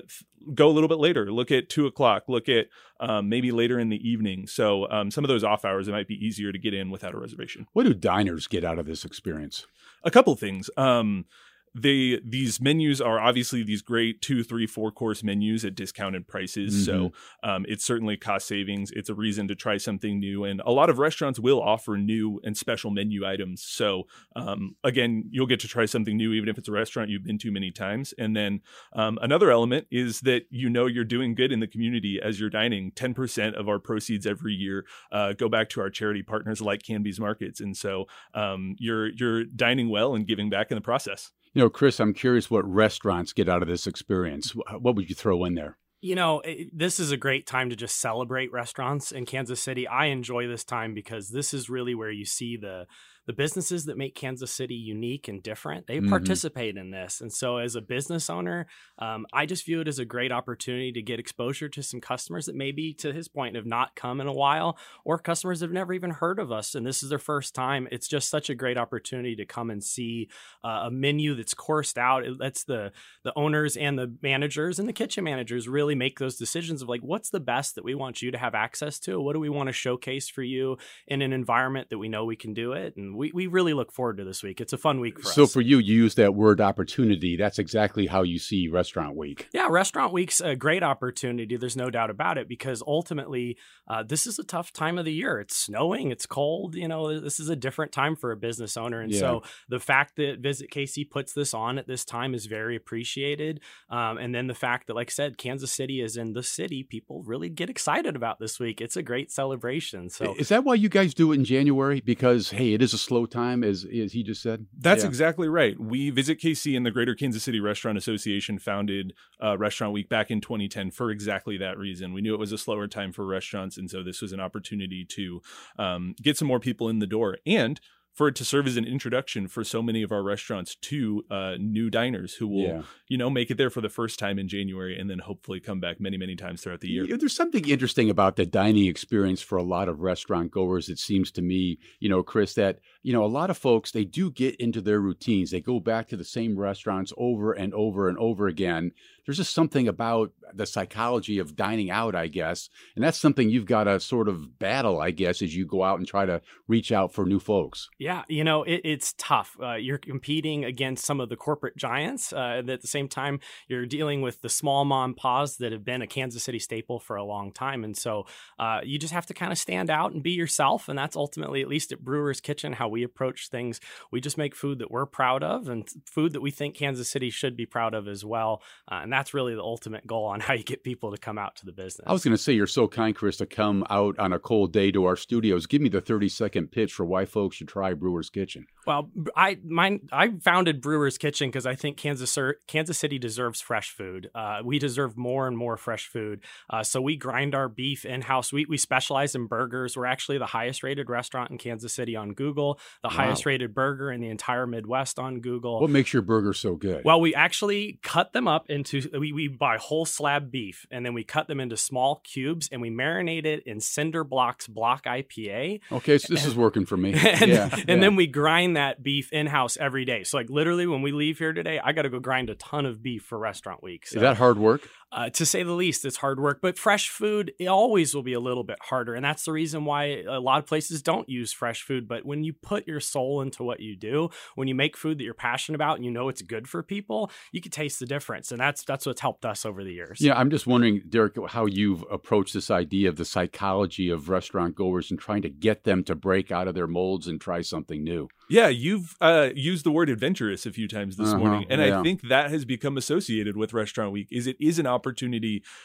go 0.54 0.68
a 0.68 0.72
little 0.72 0.88
bit 0.88 0.98
later. 0.98 1.32
Look 1.32 1.50
at 1.50 1.68
two 1.68 1.86
o'clock. 1.86 2.24
Look 2.28 2.48
at 2.48 2.66
um, 2.98 3.28
maybe 3.28 3.50
later 3.52 3.78
in 3.78 3.88
the 3.88 4.08
evening. 4.08 4.46
So 4.46 4.90
um, 4.90 5.10
some 5.10 5.24
of 5.24 5.28
those 5.28 5.44
off 5.44 5.64
hours, 5.64 5.88
it 5.88 5.92
might 5.92 6.08
be 6.08 6.14
easier 6.14 6.52
to 6.52 6.58
get 6.58 6.74
in 6.74 6.90
without 6.90 7.14
a 7.14 7.18
reservation. 7.18 7.66
What 7.72 7.84
do 7.84 7.94
diners 7.94 8.46
get 8.46 8.64
out 8.64 8.78
of 8.78 8.86
this 8.86 9.04
experience? 9.04 9.66
A 10.02 10.10
couple 10.10 10.34
things. 10.36 10.70
Um, 10.76 11.26
they 11.74 12.20
these 12.24 12.60
menus 12.60 13.00
are 13.00 13.20
obviously 13.20 13.62
these 13.62 13.82
great 13.82 14.20
two 14.20 14.42
three 14.42 14.66
four 14.66 14.90
course 14.90 15.22
menus 15.22 15.64
at 15.64 15.74
discounted 15.74 16.26
prices. 16.26 16.74
Mm-hmm. 16.74 16.84
so 16.84 17.12
um, 17.44 17.64
it's 17.68 17.84
certainly 17.84 18.16
cost 18.16 18.48
savings. 18.48 18.90
It's 18.90 19.08
a 19.08 19.14
reason 19.14 19.46
to 19.48 19.54
try 19.54 19.76
something 19.76 20.18
new. 20.18 20.44
And 20.44 20.60
a 20.64 20.72
lot 20.72 20.90
of 20.90 20.98
restaurants 20.98 21.38
will 21.38 21.60
offer 21.60 21.96
new 21.96 22.40
and 22.44 22.56
special 22.56 22.90
menu 22.90 23.24
items. 23.24 23.62
So 23.62 24.04
um, 24.34 24.76
again 24.82 25.24
you'll 25.30 25.46
get 25.46 25.60
to 25.60 25.68
try 25.68 25.86
something 25.86 26.16
new 26.16 26.32
even 26.32 26.48
if 26.48 26.58
it's 26.58 26.68
a 26.68 26.72
restaurant 26.72 27.08
you've 27.08 27.24
been 27.24 27.38
to 27.38 27.52
many 27.52 27.70
times. 27.70 28.12
And 28.18 28.36
then 28.36 28.60
um, 28.92 29.18
another 29.22 29.50
element 29.50 29.86
is 29.90 30.20
that 30.20 30.46
you 30.50 30.68
know 30.68 30.86
you're 30.86 31.04
doing 31.04 31.34
good 31.34 31.52
in 31.52 31.60
the 31.60 31.68
community 31.68 32.20
as 32.20 32.40
you're 32.40 32.50
dining. 32.50 32.90
10% 32.92 33.54
of 33.54 33.68
our 33.68 33.78
proceeds 33.78 34.26
every 34.26 34.54
year 34.54 34.84
uh, 35.12 35.34
go 35.34 35.48
back 35.48 35.68
to 35.70 35.80
our 35.80 35.90
charity 35.90 36.22
partners 36.22 36.60
like 36.60 36.82
Kanbe's 36.82 37.20
markets. 37.20 37.60
And 37.60 37.76
so 37.76 38.06
um, 38.34 38.74
you're 38.78 39.08
you're 39.10 39.44
dining 39.44 39.88
well 39.88 40.14
and 40.14 40.26
giving 40.26 40.50
back 40.50 40.70
in 40.70 40.74
the 40.74 40.80
process 40.80 41.30
you 41.54 41.62
know, 41.62 41.70
Chris, 41.70 42.00
I'm 42.00 42.14
curious 42.14 42.50
what 42.50 42.64
restaurants 42.64 43.32
get 43.32 43.48
out 43.48 43.62
of 43.62 43.68
this 43.68 43.86
experience. 43.86 44.54
What 44.78 44.96
would 44.96 45.08
you 45.08 45.14
throw 45.14 45.44
in 45.44 45.54
there? 45.54 45.76
You 46.02 46.14
know, 46.14 46.42
this 46.72 46.98
is 46.98 47.12
a 47.12 47.18
great 47.18 47.46
time 47.46 47.68
to 47.68 47.76
just 47.76 48.00
celebrate 48.00 48.50
restaurants 48.52 49.12
in 49.12 49.26
Kansas 49.26 49.60
City. 49.60 49.86
I 49.86 50.06
enjoy 50.06 50.46
this 50.46 50.64
time 50.64 50.94
because 50.94 51.28
this 51.28 51.52
is 51.52 51.68
really 51.68 51.94
where 51.94 52.10
you 52.10 52.24
see 52.24 52.56
the 52.56 52.86
the 53.26 53.32
businesses 53.32 53.84
that 53.84 53.98
make 53.98 54.14
Kansas 54.14 54.50
City 54.50 54.74
unique 54.74 55.28
and 55.28 55.42
different, 55.42 55.86
they 55.86 55.98
mm-hmm. 55.98 56.08
participate 56.08 56.76
in 56.76 56.90
this. 56.90 57.20
And 57.20 57.32
so, 57.32 57.58
as 57.58 57.76
a 57.76 57.80
business 57.80 58.30
owner, 58.30 58.66
um, 58.98 59.26
I 59.32 59.46
just 59.46 59.64
view 59.64 59.80
it 59.80 59.88
as 59.88 59.98
a 59.98 60.04
great 60.04 60.32
opportunity 60.32 60.92
to 60.92 61.02
get 61.02 61.20
exposure 61.20 61.68
to 61.68 61.82
some 61.82 62.00
customers 62.00 62.46
that 62.46 62.54
maybe, 62.54 62.94
to 62.94 63.12
his 63.12 63.28
point, 63.28 63.56
have 63.56 63.66
not 63.66 63.94
come 63.94 64.20
in 64.20 64.26
a 64.26 64.32
while, 64.32 64.78
or 65.04 65.18
customers 65.18 65.60
have 65.60 65.72
never 65.72 65.92
even 65.92 66.10
heard 66.10 66.38
of 66.38 66.50
us, 66.50 66.74
and 66.74 66.86
this 66.86 67.02
is 67.02 67.10
their 67.10 67.18
first 67.18 67.54
time. 67.54 67.88
It's 67.90 68.08
just 68.08 68.30
such 68.30 68.50
a 68.50 68.54
great 68.54 68.78
opportunity 68.78 69.36
to 69.36 69.46
come 69.46 69.70
and 69.70 69.82
see 69.82 70.28
uh, 70.64 70.84
a 70.86 70.90
menu 70.90 71.34
that's 71.34 71.54
coursed 71.54 71.98
out. 71.98 72.24
It 72.24 72.38
lets 72.40 72.64
the 72.64 72.92
the 73.22 73.32
owners 73.36 73.76
and 73.76 73.98
the 73.98 74.14
managers 74.22 74.78
and 74.78 74.88
the 74.88 74.92
kitchen 74.92 75.24
managers 75.24 75.68
really 75.68 75.94
make 75.94 76.18
those 76.18 76.36
decisions 76.36 76.82
of 76.82 76.88
like, 76.88 77.02
what's 77.02 77.30
the 77.30 77.40
best 77.40 77.74
that 77.74 77.84
we 77.84 77.94
want 77.94 78.22
you 78.22 78.30
to 78.30 78.38
have 78.38 78.54
access 78.54 78.98
to? 79.00 79.20
What 79.20 79.34
do 79.34 79.40
we 79.40 79.48
want 79.48 79.68
to 79.68 79.72
showcase 79.72 80.28
for 80.28 80.42
you 80.42 80.78
in 81.06 81.22
an 81.22 81.32
environment 81.32 81.90
that 81.90 81.98
we 81.98 82.08
know 82.08 82.24
we 82.24 82.36
can 82.36 82.54
do 82.54 82.72
it? 82.72 82.96
And 82.96 83.09
we, 83.16 83.32
we 83.32 83.46
really 83.46 83.74
look 83.74 83.92
forward 83.92 84.18
to 84.18 84.24
this 84.24 84.42
week. 84.42 84.60
It's 84.60 84.72
a 84.72 84.78
fun 84.78 85.00
week 85.00 85.18
for 85.18 85.24
so 85.24 85.28
us. 85.28 85.34
So 85.34 85.46
for 85.46 85.60
you, 85.60 85.78
you 85.78 86.02
use 86.02 86.14
that 86.16 86.34
word 86.34 86.60
opportunity. 86.60 87.36
That's 87.36 87.58
exactly 87.58 88.06
how 88.06 88.22
you 88.22 88.38
see 88.38 88.68
Restaurant 88.68 89.16
Week. 89.16 89.48
Yeah, 89.52 89.68
Restaurant 89.70 90.12
Week's 90.12 90.40
a 90.40 90.56
great 90.56 90.82
opportunity. 90.82 91.56
There's 91.56 91.76
no 91.76 91.90
doubt 91.90 92.10
about 92.10 92.38
it 92.38 92.48
because 92.48 92.82
ultimately, 92.86 93.56
uh, 93.88 94.02
this 94.02 94.26
is 94.26 94.38
a 94.38 94.44
tough 94.44 94.72
time 94.72 94.98
of 94.98 95.04
the 95.04 95.12
year. 95.12 95.40
It's 95.40 95.56
snowing, 95.56 96.10
it's 96.10 96.26
cold. 96.26 96.74
You 96.74 96.88
know, 96.88 97.20
this 97.20 97.40
is 97.40 97.48
a 97.48 97.56
different 97.56 97.92
time 97.92 98.16
for 98.16 98.32
a 98.32 98.36
business 98.36 98.76
owner, 98.76 99.00
and 99.00 99.12
yeah. 99.12 99.20
so 99.20 99.42
the 99.68 99.80
fact 99.80 100.16
that 100.16 100.38
Visit 100.40 100.70
KC 100.70 101.08
puts 101.08 101.32
this 101.32 101.54
on 101.54 101.78
at 101.78 101.86
this 101.86 102.04
time 102.04 102.34
is 102.34 102.46
very 102.46 102.76
appreciated. 102.76 103.60
Um, 103.88 104.18
and 104.18 104.34
then 104.34 104.46
the 104.46 104.54
fact 104.54 104.86
that, 104.86 104.94
like 104.94 105.10
I 105.10 105.12
said, 105.12 105.38
Kansas 105.38 105.72
City 105.72 106.00
is 106.00 106.16
in 106.16 106.32
the 106.32 106.42
city, 106.42 106.82
people 106.82 107.22
really 107.22 107.48
get 107.48 107.70
excited 107.70 108.16
about 108.16 108.38
this 108.38 108.58
week. 108.58 108.80
It's 108.80 108.96
a 108.96 109.02
great 109.02 109.30
celebration. 109.30 110.10
So 110.10 110.34
is 110.38 110.48
that 110.48 110.64
why 110.64 110.74
you 110.74 110.88
guys 110.88 111.14
do 111.14 111.32
it 111.32 111.36
in 111.36 111.44
January? 111.44 112.00
Because 112.00 112.50
hey, 112.50 112.72
it 112.72 112.82
is 112.82 112.94
a 112.94 112.98
slow 113.00 113.26
time, 113.26 113.64
as 113.64 113.84
as 113.84 114.12
he 114.12 114.22
just 114.22 114.42
said. 114.42 114.66
That's 114.78 115.02
yeah. 115.02 115.08
exactly 115.08 115.48
right. 115.48 115.78
We 115.78 116.10
visit 116.10 116.40
KC 116.40 116.76
and 116.76 116.84
the 116.84 116.90
Greater 116.90 117.14
Kansas 117.14 117.42
City 117.42 117.60
Restaurant 117.60 117.98
Association 117.98 118.58
founded 118.58 119.14
uh, 119.42 119.56
Restaurant 119.58 119.92
Week 119.92 120.08
back 120.08 120.30
in 120.30 120.40
2010 120.40 120.90
for 120.90 121.10
exactly 121.10 121.56
that 121.58 121.78
reason. 121.78 122.12
We 122.12 122.20
knew 122.20 122.34
it 122.34 122.40
was 122.40 122.52
a 122.52 122.58
slower 122.58 122.86
time 122.86 123.12
for 123.12 123.26
restaurants, 123.26 123.76
and 123.76 123.90
so 123.90 124.02
this 124.02 124.20
was 124.20 124.32
an 124.32 124.40
opportunity 124.40 125.04
to 125.10 125.42
um, 125.78 126.14
get 126.22 126.36
some 126.36 126.48
more 126.48 126.60
people 126.60 126.88
in 126.88 126.98
the 126.98 127.06
door 127.06 127.38
and 127.46 127.80
for 128.20 128.28
it 128.28 128.36
to 128.36 128.44
serve 128.44 128.66
as 128.66 128.76
an 128.76 128.84
introduction 128.84 129.48
for 129.48 129.64
so 129.64 129.80
many 129.80 130.02
of 130.02 130.12
our 130.12 130.22
restaurants 130.22 130.74
to 130.74 131.24
uh, 131.30 131.54
new 131.58 131.88
diners 131.88 132.34
who 132.34 132.46
will, 132.46 132.68
yeah. 132.68 132.82
you 133.08 133.16
know, 133.16 133.30
make 133.30 133.50
it 133.50 133.56
there 133.56 133.70
for 133.70 133.80
the 133.80 133.88
first 133.88 134.18
time 134.18 134.38
in 134.38 134.46
January 134.46 135.00
and 135.00 135.08
then 135.08 135.20
hopefully 135.20 135.58
come 135.58 135.80
back 135.80 135.98
many, 135.98 136.18
many 136.18 136.36
times 136.36 136.60
throughout 136.60 136.80
the 136.80 136.88
year. 136.88 137.06
There's 137.16 137.34
something 137.34 137.66
interesting 137.66 138.10
about 138.10 138.36
the 138.36 138.44
dining 138.44 138.84
experience 138.88 139.40
for 139.40 139.56
a 139.56 139.62
lot 139.62 139.88
of 139.88 140.00
restaurant 140.00 140.50
goers. 140.50 140.90
It 140.90 140.98
seems 140.98 141.30
to 141.30 141.40
me, 141.40 141.78
you 141.98 142.10
know, 142.10 142.22
Chris, 142.22 142.52
that 142.56 142.80
you 143.02 143.12
know 143.12 143.24
a 143.24 143.26
lot 143.26 143.50
of 143.50 143.56
folks 143.56 143.90
they 143.90 144.04
do 144.04 144.30
get 144.30 144.56
into 144.56 144.80
their 144.80 145.00
routines. 145.00 145.50
They 145.50 145.60
go 145.60 145.80
back 145.80 146.08
to 146.08 146.16
the 146.16 146.24
same 146.24 146.58
restaurants 146.58 147.12
over 147.16 147.52
and 147.52 147.72
over 147.74 148.08
and 148.08 148.18
over 148.18 148.46
again. 148.46 148.92
There's 149.26 149.36
just 149.36 149.54
something 149.54 149.86
about 149.86 150.32
the 150.52 150.66
psychology 150.66 151.38
of 151.38 151.54
dining 151.54 151.90
out, 151.90 152.14
I 152.14 152.26
guess, 152.26 152.68
and 152.96 153.04
that's 153.04 153.18
something 153.18 153.48
you've 153.48 153.66
got 153.66 153.84
to 153.84 154.00
sort 154.00 154.28
of 154.28 154.58
battle, 154.58 155.00
I 155.00 155.12
guess, 155.12 155.40
as 155.42 155.54
you 155.54 155.66
go 155.66 155.84
out 155.84 155.98
and 155.98 156.08
try 156.08 156.26
to 156.26 156.40
reach 156.66 156.90
out 156.90 157.12
for 157.12 157.24
new 157.24 157.38
folks. 157.38 157.88
Yeah, 157.98 158.24
you 158.28 158.42
know, 158.42 158.64
it, 158.64 158.80
it's 158.84 159.14
tough. 159.18 159.56
Uh, 159.62 159.74
you're 159.74 159.98
competing 159.98 160.64
against 160.64 161.04
some 161.04 161.20
of 161.20 161.28
the 161.28 161.36
corporate 161.36 161.76
giants. 161.76 162.32
Uh, 162.32 162.62
at 162.66 162.80
the 162.80 162.88
same 162.88 163.08
time, 163.08 163.40
you're 163.68 163.86
dealing 163.86 164.20
with 164.20 164.42
the 164.42 164.48
small 164.48 164.84
mom 164.84 165.14
paws 165.14 165.58
that 165.58 165.72
have 165.72 165.84
been 165.84 166.02
a 166.02 166.06
Kansas 166.06 166.42
City 166.42 166.58
staple 166.58 166.98
for 166.98 167.16
a 167.16 167.24
long 167.24 167.52
time. 167.52 167.84
And 167.84 167.96
so 167.96 168.26
uh, 168.58 168.80
you 168.82 168.98
just 168.98 169.12
have 169.12 169.26
to 169.26 169.34
kind 169.34 169.52
of 169.52 169.58
stand 169.58 169.90
out 169.90 170.12
and 170.12 170.22
be 170.22 170.32
yourself. 170.32 170.88
And 170.88 170.98
that's 170.98 171.16
ultimately, 171.16 171.62
at 171.62 171.68
least 171.68 171.92
at 171.92 172.04
Brewer's 172.04 172.40
Kitchen, 172.40 172.72
how 172.72 172.88
we 172.90 173.02
approach 173.02 173.48
things. 173.48 173.80
We 174.10 174.20
just 174.20 174.38
make 174.38 174.54
food 174.54 174.78
that 174.78 174.90
we're 174.90 175.06
proud 175.06 175.42
of 175.42 175.68
and 175.68 175.88
food 176.06 176.32
that 176.32 176.40
we 176.40 176.50
think 176.50 176.74
Kansas 176.74 177.10
City 177.10 177.30
should 177.30 177.56
be 177.56 177.66
proud 177.66 177.94
of 177.94 178.08
as 178.08 178.24
well. 178.24 178.62
Uh, 178.90 179.00
and 179.02 179.12
that's 179.12 179.32
really 179.32 179.54
the 179.54 179.62
ultimate 179.62 180.06
goal 180.06 180.26
on 180.26 180.40
how 180.50 180.54
you 180.54 180.64
get 180.64 180.84
people 180.84 181.10
to 181.12 181.18
come 181.18 181.38
out 181.38 181.56
to 181.56 181.66
the 181.66 181.72
business. 181.72 182.06
I 182.06 182.12
was 182.12 182.24
going 182.24 182.36
to 182.36 182.42
say, 182.42 182.52
you're 182.52 182.66
so 182.66 182.88
kind, 182.88 183.14
Chris, 183.14 183.36
to 183.38 183.46
come 183.46 183.84
out 183.90 184.18
on 184.18 184.32
a 184.32 184.38
cold 184.38 184.72
day 184.72 184.90
to 184.92 185.04
our 185.04 185.16
studios. 185.16 185.66
Give 185.66 185.80
me 185.80 185.88
the 185.88 186.00
30 186.00 186.28
second 186.28 186.72
pitch 186.72 186.92
for 186.92 187.04
why 187.04 187.24
folks 187.24 187.56
should 187.56 187.68
try 187.68 187.94
Brewer's 187.94 188.30
Kitchen? 188.30 188.66
Well, 188.90 189.08
I 189.36 189.56
mine 189.64 190.08
I 190.10 190.30
founded 190.42 190.80
Brewer's 190.80 191.16
Kitchen 191.16 191.48
because 191.48 191.64
I 191.64 191.76
think 191.76 191.96
Kansas 191.96 192.36
Kansas 192.66 192.98
City 192.98 193.20
deserves 193.20 193.60
fresh 193.60 193.92
food. 193.92 194.30
Uh, 194.34 194.62
we 194.64 194.80
deserve 194.80 195.16
more 195.16 195.46
and 195.46 195.56
more 195.56 195.76
fresh 195.76 196.08
food. 196.08 196.40
Uh, 196.68 196.82
so 196.82 197.00
we 197.00 197.14
grind 197.14 197.54
our 197.54 197.68
beef 197.68 198.04
in 198.04 198.22
house. 198.22 198.52
We 198.52 198.64
we 198.64 198.76
specialize 198.76 199.36
in 199.36 199.46
burgers. 199.46 199.96
We're 199.96 200.06
actually 200.06 200.38
the 200.38 200.46
highest 200.46 200.82
rated 200.82 201.08
restaurant 201.08 201.52
in 201.52 201.58
Kansas 201.58 201.92
City 201.92 202.16
on 202.16 202.32
Google. 202.32 202.80
The 203.04 203.10
wow. 203.10 203.14
highest 203.14 203.46
rated 203.46 203.76
burger 203.76 204.10
in 204.10 204.20
the 204.20 204.28
entire 204.28 204.66
Midwest 204.66 205.20
on 205.20 205.38
Google. 205.38 205.80
What 205.80 205.90
makes 205.90 206.12
your 206.12 206.22
burger 206.22 206.52
so 206.52 206.74
good? 206.74 207.04
Well, 207.04 207.20
we 207.20 207.32
actually 207.32 208.00
cut 208.02 208.32
them 208.32 208.48
up 208.48 208.68
into 208.70 209.08
we 209.16 209.32
we 209.32 209.46
buy 209.46 209.76
whole 209.76 210.04
slab 210.04 210.50
beef 210.50 210.84
and 210.90 211.06
then 211.06 211.14
we 211.14 211.22
cut 211.22 211.46
them 211.46 211.60
into 211.60 211.76
small 211.76 212.22
cubes 212.24 212.68
and 212.72 212.82
we 212.82 212.90
marinate 212.90 213.44
it 213.44 213.62
in 213.66 213.78
Cinder 213.78 214.24
Block's 214.24 214.66
block 214.66 215.04
IPA. 215.04 215.80
Okay, 215.92 216.18
so 216.18 216.34
this 216.34 216.44
is 216.44 216.56
working 216.56 216.86
for 216.86 216.96
me. 216.96 217.12
and, 217.14 217.40
yeah, 217.48 217.68
and 217.72 217.88
yeah. 217.88 217.96
then 217.96 218.16
we 218.16 218.26
grind 218.26 218.76
that 218.80 219.02
beef 219.02 219.32
in 219.32 219.46
house 219.46 219.76
every 219.76 220.04
day. 220.04 220.24
So 220.24 220.38
like 220.38 220.48
literally 220.48 220.86
when 220.86 221.02
we 221.02 221.12
leave 221.12 221.38
here 221.38 221.52
today, 221.52 221.78
I 221.82 221.92
got 221.92 222.02
to 222.02 222.10
go 222.10 222.18
grind 222.18 222.50
a 222.50 222.54
ton 222.54 222.86
of 222.86 223.02
beef 223.02 223.22
for 223.24 223.38
restaurant 223.38 223.82
week. 223.82 224.06
So, 224.06 224.16
is 224.16 224.22
that 224.22 224.38
hard 224.38 224.58
work? 224.58 224.88
Uh, 225.12 225.28
to 225.30 225.44
say 225.44 225.62
the 225.64 225.72
least, 225.72 226.04
it's 226.04 226.18
hard 226.18 226.38
work. 226.38 226.60
But 226.60 226.78
fresh 226.78 227.08
food 227.08 227.52
it 227.58 227.66
always 227.66 228.14
will 228.14 228.22
be 228.22 228.32
a 228.32 228.40
little 228.40 228.62
bit 228.62 228.78
harder, 228.80 229.14
and 229.14 229.24
that's 229.24 229.44
the 229.44 229.52
reason 229.52 229.84
why 229.84 230.22
a 230.22 230.38
lot 230.38 230.60
of 230.60 230.66
places 230.66 231.02
don't 231.02 231.28
use 231.28 231.52
fresh 231.52 231.82
food. 231.82 232.06
But 232.06 232.24
when 232.24 232.44
you 232.44 232.52
put 232.52 232.86
your 232.86 233.00
soul 233.00 233.40
into 233.40 233.64
what 233.64 233.80
you 233.80 233.96
do, 233.96 234.30
when 234.54 234.68
you 234.68 234.74
make 234.74 234.96
food 234.96 235.18
that 235.18 235.24
you're 235.24 235.34
passionate 235.34 235.74
about 235.74 235.96
and 235.96 236.04
you 236.04 236.10
know 236.10 236.28
it's 236.28 236.42
good 236.42 236.68
for 236.68 236.82
people, 236.82 237.30
you 237.50 237.60
can 237.60 237.72
taste 237.72 237.98
the 237.98 238.06
difference, 238.06 238.52
and 238.52 238.60
that's 238.60 238.84
that's 238.84 239.04
what's 239.04 239.20
helped 239.20 239.44
us 239.44 239.66
over 239.66 239.82
the 239.82 239.92
years. 239.92 240.20
Yeah, 240.20 240.38
I'm 240.38 240.50
just 240.50 240.66
wondering, 240.66 241.02
Derek, 241.08 241.36
how 241.48 241.66
you've 241.66 242.04
approached 242.10 242.54
this 242.54 242.70
idea 242.70 243.08
of 243.08 243.16
the 243.16 243.24
psychology 243.24 244.10
of 244.10 244.28
restaurant 244.28 244.76
goers 244.76 245.10
and 245.10 245.18
trying 245.18 245.42
to 245.42 245.48
get 245.48 245.82
them 245.82 246.04
to 246.04 246.14
break 246.14 246.52
out 246.52 246.68
of 246.68 246.74
their 246.74 246.86
molds 246.86 247.26
and 247.26 247.40
try 247.40 247.62
something 247.62 248.04
new. 248.04 248.28
Yeah, 248.48 248.68
you've 248.68 249.16
uh, 249.20 249.50
used 249.54 249.84
the 249.84 249.92
word 249.92 250.08
adventurous 250.08 250.66
a 250.66 250.72
few 250.72 250.88
times 250.88 251.16
this 251.16 251.28
uh-huh, 251.28 251.38
morning, 251.38 251.66
and 251.68 251.80
yeah. 251.80 251.98
I 251.98 252.02
think 252.02 252.22
that 252.28 252.50
has 252.50 252.64
become 252.64 252.96
associated 252.96 253.56
with 253.56 253.72
Restaurant 253.72 254.12
Week. 254.12 254.28
Is 254.30 254.46
it 254.46 254.56
is 254.60 254.78
an 254.78 254.86
opportunity 254.86 254.99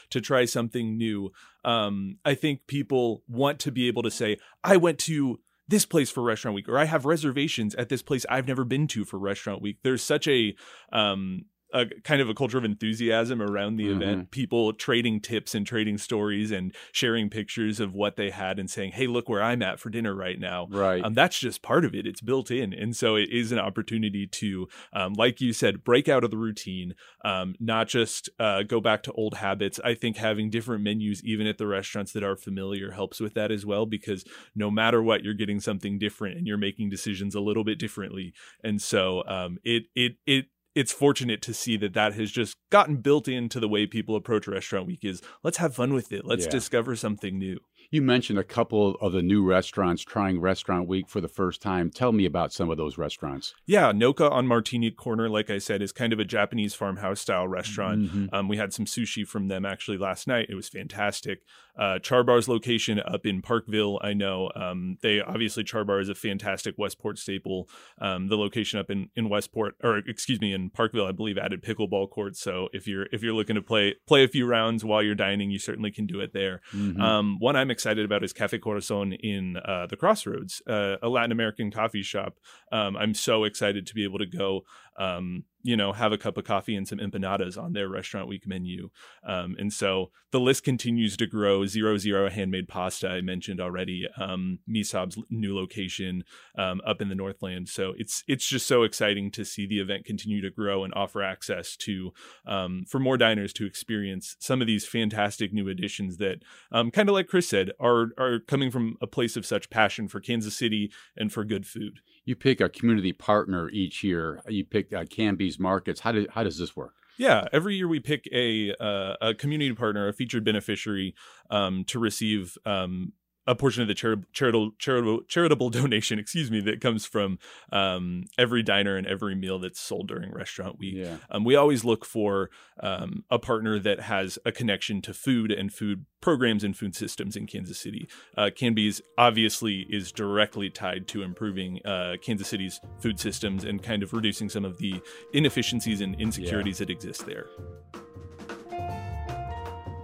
to 0.10 0.22
try 0.22 0.46
something 0.46 0.98
new? 0.98 1.32
Um, 1.64 2.18
I 2.26 2.36
think 2.36 2.68
people 2.68 3.24
want 3.28 3.60
to 3.60 3.72
be 3.72 3.88
able 3.88 4.04
to 4.04 4.12
say, 4.12 4.38
"I 4.64 4.78
went 4.78 5.00
to." 5.00 5.40
this 5.68 5.84
place 5.84 6.12
for 6.12 6.22
restaurant 6.22 6.54
week 6.54 6.70
or 6.70 6.78
i 6.78 6.86
have 6.86 7.06
reservations 7.06 7.74
at 7.74 7.90
this 7.90 8.04
place 8.04 8.24
i've 8.30 8.48
never 8.48 8.64
been 8.64 8.86
to 8.86 9.04
for 9.04 9.18
restaurant 9.18 9.64
week 9.64 9.80
there's 9.82 10.04
such 10.04 10.28
a 10.28 10.56
um 10.92 11.46
a 11.76 11.86
kind 12.04 12.22
of 12.22 12.30
a 12.30 12.34
culture 12.34 12.58
of 12.58 12.64
enthusiasm 12.66 13.42
around 13.42 13.76
the 13.76 13.90
Mhm. 13.90 13.90
event. 13.90 14.32
People 14.32 14.74
trading 14.74 15.20
tips 15.22 15.54
and 15.54 15.68
trading 15.68 15.98
stories 15.98 16.52
and 16.52 16.74
sharing 16.92 17.30
pictures 17.30 17.80
of 17.80 17.94
what 17.94 18.16
they 18.16 18.30
had 18.32 18.58
and 18.60 18.70
saying, 18.70 18.94
"Hey, 18.94 19.08
look 19.08 19.30
where 19.30 19.44
I'm 19.44 19.62
at 19.62 19.80
for 19.80 19.90
dinner 19.90 20.16
right 20.16 20.40
now." 20.40 20.68
Right. 20.68 21.06
Um, 21.06 21.14
that's 21.14 21.40
just 21.40 21.62
part 21.62 21.86
of 21.86 21.94
it. 21.94 22.08
It's 22.08 22.22
built 22.22 22.50
in, 22.50 22.74
and 22.74 22.96
so 22.96 23.16
it 23.16 23.30
is 23.30 23.52
an 23.52 23.60
opportunity 23.60 24.26
to, 24.28 24.68
um, 24.94 25.14
like 25.14 25.42
you 25.42 25.54
said, 25.54 25.84
break 25.84 26.08
out 26.10 26.24
of 26.24 26.32
the 26.32 26.38
routine. 26.38 26.96
Um, 27.24 27.56
not 27.60 27.88
just 27.88 28.30
uh, 28.40 28.64
go 28.64 28.80
back 28.82 29.04
to 29.04 29.12
old 29.14 29.36
habits. 29.36 29.80
I 29.84 29.94
think 29.96 30.18
having 30.18 30.50
different 30.50 30.84
menus, 30.84 31.24
even 31.24 31.48
at 31.48 31.58
the 31.58 31.68
restaurants 31.68 32.14
that 32.14 32.24
are 32.24 32.36
familiar, 32.38 32.92
helps 32.92 33.20
with 33.20 33.34
that 33.36 33.52
as 33.52 33.66
well. 33.66 33.86
Because 33.86 34.24
no 34.56 34.72
matter 34.72 35.02
what, 35.02 35.24
you're 35.24 35.34
getting 35.34 35.60
something 35.60 36.00
different, 36.00 36.38
and 36.38 36.48
you're 36.48 36.58
making 36.58 36.90
decisions 36.90 37.36
a 37.36 37.42
little 37.42 37.64
bit 37.64 37.80
differently. 37.80 38.34
And 38.64 38.82
so 38.82 39.24
um, 39.28 39.58
it 39.64 39.86
it 39.96 40.18
it 40.26 40.46
it's 40.76 40.92
fortunate 40.92 41.42
to 41.42 41.54
see 41.54 41.78
that 41.78 41.94
that 41.94 42.14
has 42.14 42.30
just 42.32 42.58
gotten 42.70 42.98
built 42.98 43.28
into 43.28 43.60
the 43.60 43.68
way 43.68 43.88
people 43.88 44.16
approach 44.16 44.48
restaurant 44.48 44.86
week 44.86 45.04
is 45.04 45.22
let's 45.44 45.58
have 45.58 45.74
fun 45.74 45.94
with 45.94 46.12
it 46.12 46.26
let's 46.26 46.46
Yeah. 46.46 46.52
discover 46.52 46.96
something 46.96 47.40
new 47.40 47.60
You 47.92 48.02
mentioned 48.02 48.40
a 48.40 48.44
couple 48.44 48.96
of 49.02 49.12
the 49.14 49.22
new 49.22 49.44
restaurants 49.44 50.04
trying 50.04 50.40
Restaurant 50.42 50.88
Week 50.88 51.08
for 51.10 51.22
the 51.22 51.28
first 51.28 51.62
time. 51.62 51.90
Tell 51.90 52.12
me 52.12 52.26
about 52.26 52.52
some 52.54 52.70
of 52.70 52.78
those 52.78 52.98
restaurants. 52.98 53.54
yeah 53.66 53.92
noka 53.92 54.30
on 54.32 54.48
martini 54.48 54.92
corner 54.92 55.30
like 55.30 55.50
i 55.50 55.58
said 55.58 55.82
is 55.82 55.92
kind 55.92 56.12
of 56.14 56.20
a 56.20 56.26
japanese 56.26 56.74
farmhouse 56.74 57.22
style 57.22 57.48
restaurant 57.48 58.02
Mhm. 58.12 58.30
Um, 58.34 58.48
we 58.48 58.58
had 58.58 58.74
some 58.74 58.86
sushi 58.86 59.26
from 59.28 59.48
them 59.48 59.66
actually 59.66 59.98
last 59.98 60.28
night. 60.28 60.48
It 60.50 60.56
was 60.56 60.68
fantastic. 60.70 61.42
Uh, 61.78 62.00
Charbar's 62.00 62.48
location 62.48 63.00
up 63.00 63.26
in 63.26 63.42
Parkville, 63.42 64.00
I 64.02 64.14
know. 64.14 64.50
Um, 64.56 64.98
they 65.02 65.20
obviously 65.20 65.64
Charbar 65.64 66.02
is 66.02 66.08
a 66.10 66.16
fantastic 66.16 66.76
Westport 66.78 67.18
staple. 67.20 67.68
Um, 68.00 68.28
the 68.28 68.38
location 68.38 68.80
up 68.80 68.90
in, 68.90 69.10
in 69.16 69.28
Westport, 69.30 69.76
or 69.84 69.98
excuse 70.08 70.40
me, 70.40 70.54
in 70.54 70.70
Parkville, 70.70 71.06
I 71.06 71.12
believe 71.12 71.38
added 71.38 71.62
pickleball 71.62 72.10
courts. 72.10 72.40
So 72.40 72.70
if 72.72 72.88
you're 72.88 73.08
if 73.12 73.22
you're 73.24 73.34
looking 73.34 73.56
to 73.56 73.62
play 73.62 73.96
play 74.08 74.24
a 74.24 74.28
few 74.30 74.46
rounds 74.46 74.86
while 74.86 75.04
you're 75.04 75.16
dining, 75.16 75.52
you 75.52 75.60
certainly 75.60 75.92
can 75.92 76.06
do 76.06 76.22
it 76.22 76.32
there. 76.34 76.62
Mhm. 76.74 77.00
Um, 77.00 77.38
one 77.40 77.56
I'm 77.58 77.72
excited 77.76 78.06
about 78.06 78.24
is 78.24 78.32
Cafe 78.32 78.58
Corazon 78.60 79.12
in 79.12 79.58
uh, 79.58 79.86
the 79.90 79.98
Crossroads, 79.98 80.62
uh, 80.66 80.96
a 81.04 81.10
Latin 81.10 81.34
American 81.34 81.72
coffee 81.72 82.04
shop. 82.04 82.40
Um, 82.72 82.96
I'm 82.96 83.14
so 83.14 83.44
excited 83.44 83.86
to 83.88 83.94
be 83.94 84.06
able 84.06 84.20
to 84.20 84.26
go, 84.26 84.62
um, 84.98 85.44
you 85.66 85.76
know, 85.76 85.94
have 85.94 86.12
a 86.12 86.18
cup 86.18 86.38
of 86.38 86.44
coffee 86.44 86.76
and 86.76 86.88
some 86.88 87.00
empanadas 87.00 87.58
on 87.58 87.74
their 87.74 87.90
restaurant 87.90 88.28
week 88.28 88.46
menu. 88.46 88.92
Um, 89.28 89.56
and 89.58 89.74
so 89.74 90.12
the 90.32 90.40
list 90.40 90.64
continues 90.64 91.18
to 91.18 91.26
grow. 91.26 91.66
Zero 91.66 91.98
Zero 91.98 92.30
handmade 92.30 92.68
pasta 92.68 93.10
I 93.10 93.22
mentioned 93.22 93.60
already. 93.60 94.06
Um, 94.16 94.60
Mesob's 94.68 95.18
new 95.32 95.56
location 95.56 96.24
um, 96.56 96.82
up 96.86 97.02
in 97.02 97.10
the 97.10 97.16
Northland. 97.16 97.68
So 97.68 97.94
it's 97.98 98.24
it's 98.28 98.48
just 98.48 98.68
so 98.68 98.84
exciting 98.84 99.32
to 99.32 99.44
see 99.44 99.66
the 99.66 99.80
event 99.80 100.06
continue 100.06 100.40
to 100.42 100.52
grow 100.52 100.84
and 100.84 100.94
offer 100.94 101.24
access 101.24 101.76
to 101.78 102.12
um, 102.46 102.86
for 102.88 103.00
more 103.00 103.18
diners 103.18 103.52
to 103.54 103.66
experience 103.66 104.36
some 104.40 104.62
of 104.62 104.68
these 104.68 104.86
fantastic 104.86 105.52
new 105.52 105.68
additions 105.68 106.18
that, 106.18 106.44
um, 106.72 106.92
kind 106.92 107.10
of 107.10 107.14
like 107.14 107.28
Chris 107.28 107.50
said, 107.50 107.72
are 107.80 108.10
are 108.20 108.40
coming 108.40 108.70
from 108.70 108.98
a 109.02 109.08
place 109.08 109.36
of 109.36 109.48
such 109.48 109.72
passion 109.72 110.08
for 110.08 110.20
Kansas 110.20 110.56
City 110.56 110.92
and 111.18 111.34
for 111.34 111.44
good 111.44 111.66
food. 111.66 112.02
You 112.26 112.36
pick 112.36 112.60
a 112.60 112.70
community 112.70 113.14
partner 113.14 113.70
each 113.70 114.04
year. 114.04 114.42
You 114.48 114.66
pick 114.66 114.92
uh, 114.92 115.04
Kanbe's 115.04 115.60
Markets. 115.60 116.02
How, 116.02 116.12
do, 116.12 116.28
how 116.32 116.44
does 116.44 116.58
this 116.58 116.76
work? 116.76 116.94
Yeah, 117.18 117.48
every 117.54 117.76
year 117.76 117.88
we 117.88 118.00
pick 118.00 118.28
a 118.34 118.74
uh, 118.78 119.16
a 119.22 119.34
community 119.34 119.74
partner, 119.74 120.08
a 120.08 120.14
featured 120.14 120.44
beneficiary, 120.44 121.16
um, 121.50 121.86
to 121.86 121.98
receive 121.98 122.58
um, 122.66 123.14
a 123.48 123.56
portion 123.56 123.82
of 123.82 123.88
the 123.88 123.96
chari- 123.96 124.24
charitable 124.34 124.72
charitable 124.80 125.22
charitable 125.24 125.70
donation. 125.82 126.20
Excuse 126.20 126.52
me, 126.52 126.60
that 126.62 126.82
comes 126.82 127.06
from 127.06 127.40
um, 127.72 128.26
every 128.38 128.64
diner 128.64 128.96
and 128.96 129.08
every 129.08 129.36
meal 129.36 129.60
that's 129.60 129.80
sold 129.80 130.08
during 130.08 130.32
restaurant 130.32 130.80
week. 130.80 130.96
Yeah. 130.96 131.18
Um, 131.30 131.44
we 131.44 131.56
always 131.56 131.84
look 131.84 132.06
for 132.06 132.50
um, 132.80 133.24
a 133.30 133.40
partner 133.40 133.80
that 133.80 134.02
has 134.02 134.40
a 134.46 134.52
connection 134.52 135.02
to 135.04 135.14
food 135.14 135.52
and 135.52 135.72
food 135.72 136.06
programs 136.22 136.64
and 136.64 136.76
food 136.76 136.96
systems 136.96 137.36
in 137.36 137.46
Kansas 137.46 137.80
City. 137.80 138.10
Uh, 138.36 138.50
Kanbe's 138.50 139.02
obviously 139.18 139.86
is 139.90 140.12
directly 140.12 140.70
tied 140.70 141.08
to 141.10 141.22
improving 141.22 141.80
uh, 141.86 142.16
Kansas 142.22 142.48
City's 142.48 142.80
food 143.00 143.20
systems 143.20 143.64
and 143.64 143.84
kind 143.84 144.02
of 144.02 144.12
reducing 144.12 144.50
some 144.50 144.66
of 144.66 144.78
the 144.80 145.00
inefficiencies 145.34 146.02
and 146.02 146.20
insecurities 146.20 146.80
that 146.80 146.90
exist 146.90 147.26
there. 147.26 147.46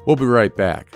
We'll 0.05 0.15
be 0.15 0.25
right 0.25 0.55
back. 0.55 0.95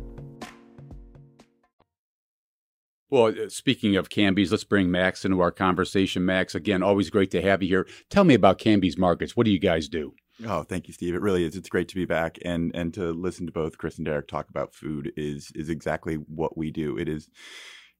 Well, 3.11 3.27
uh, 3.27 3.49
speaking 3.49 3.97
of 3.97 4.07
Kanbe's, 4.07 4.51
let's 4.51 4.63
bring 4.63 4.89
Max 4.89 5.25
into 5.25 5.41
our 5.41 5.51
conversation. 5.51 6.25
Max, 6.25 6.55
again, 6.55 6.81
always 6.81 7.09
great 7.09 7.29
to 7.31 7.41
have 7.41 7.61
you 7.61 7.67
here. 7.67 7.87
Tell 8.09 8.23
me 8.23 8.33
about 8.33 8.57
Kanbe's 8.57 8.97
Markets. 8.97 9.35
What 9.35 9.43
do 9.43 9.51
you 9.51 9.59
guys 9.59 9.89
do? 9.89 10.13
Oh, 10.47 10.63
thank 10.63 10.87
you, 10.87 10.93
Steve. 10.93 11.13
It 11.13 11.21
really 11.21 11.43
is. 11.43 11.57
It's 11.57 11.69
great 11.69 11.89
to 11.89 11.95
be 11.95 12.05
back 12.05 12.39
and 12.43 12.71
and 12.73 12.93
to 12.95 13.11
listen 13.11 13.45
to 13.45 13.51
both 13.51 13.77
Chris 13.77 13.97
and 13.97 14.05
Derek 14.05 14.27
talk 14.27 14.49
about 14.49 14.73
food 14.73 15.11
is 15.17 15.51
is 15.53 15.69
exactly 15.69 16.15
what 16.15 16.57
we 16.57 16.71
do. 16.71 16.97
It 16.97 17.09
is 17.09 17.29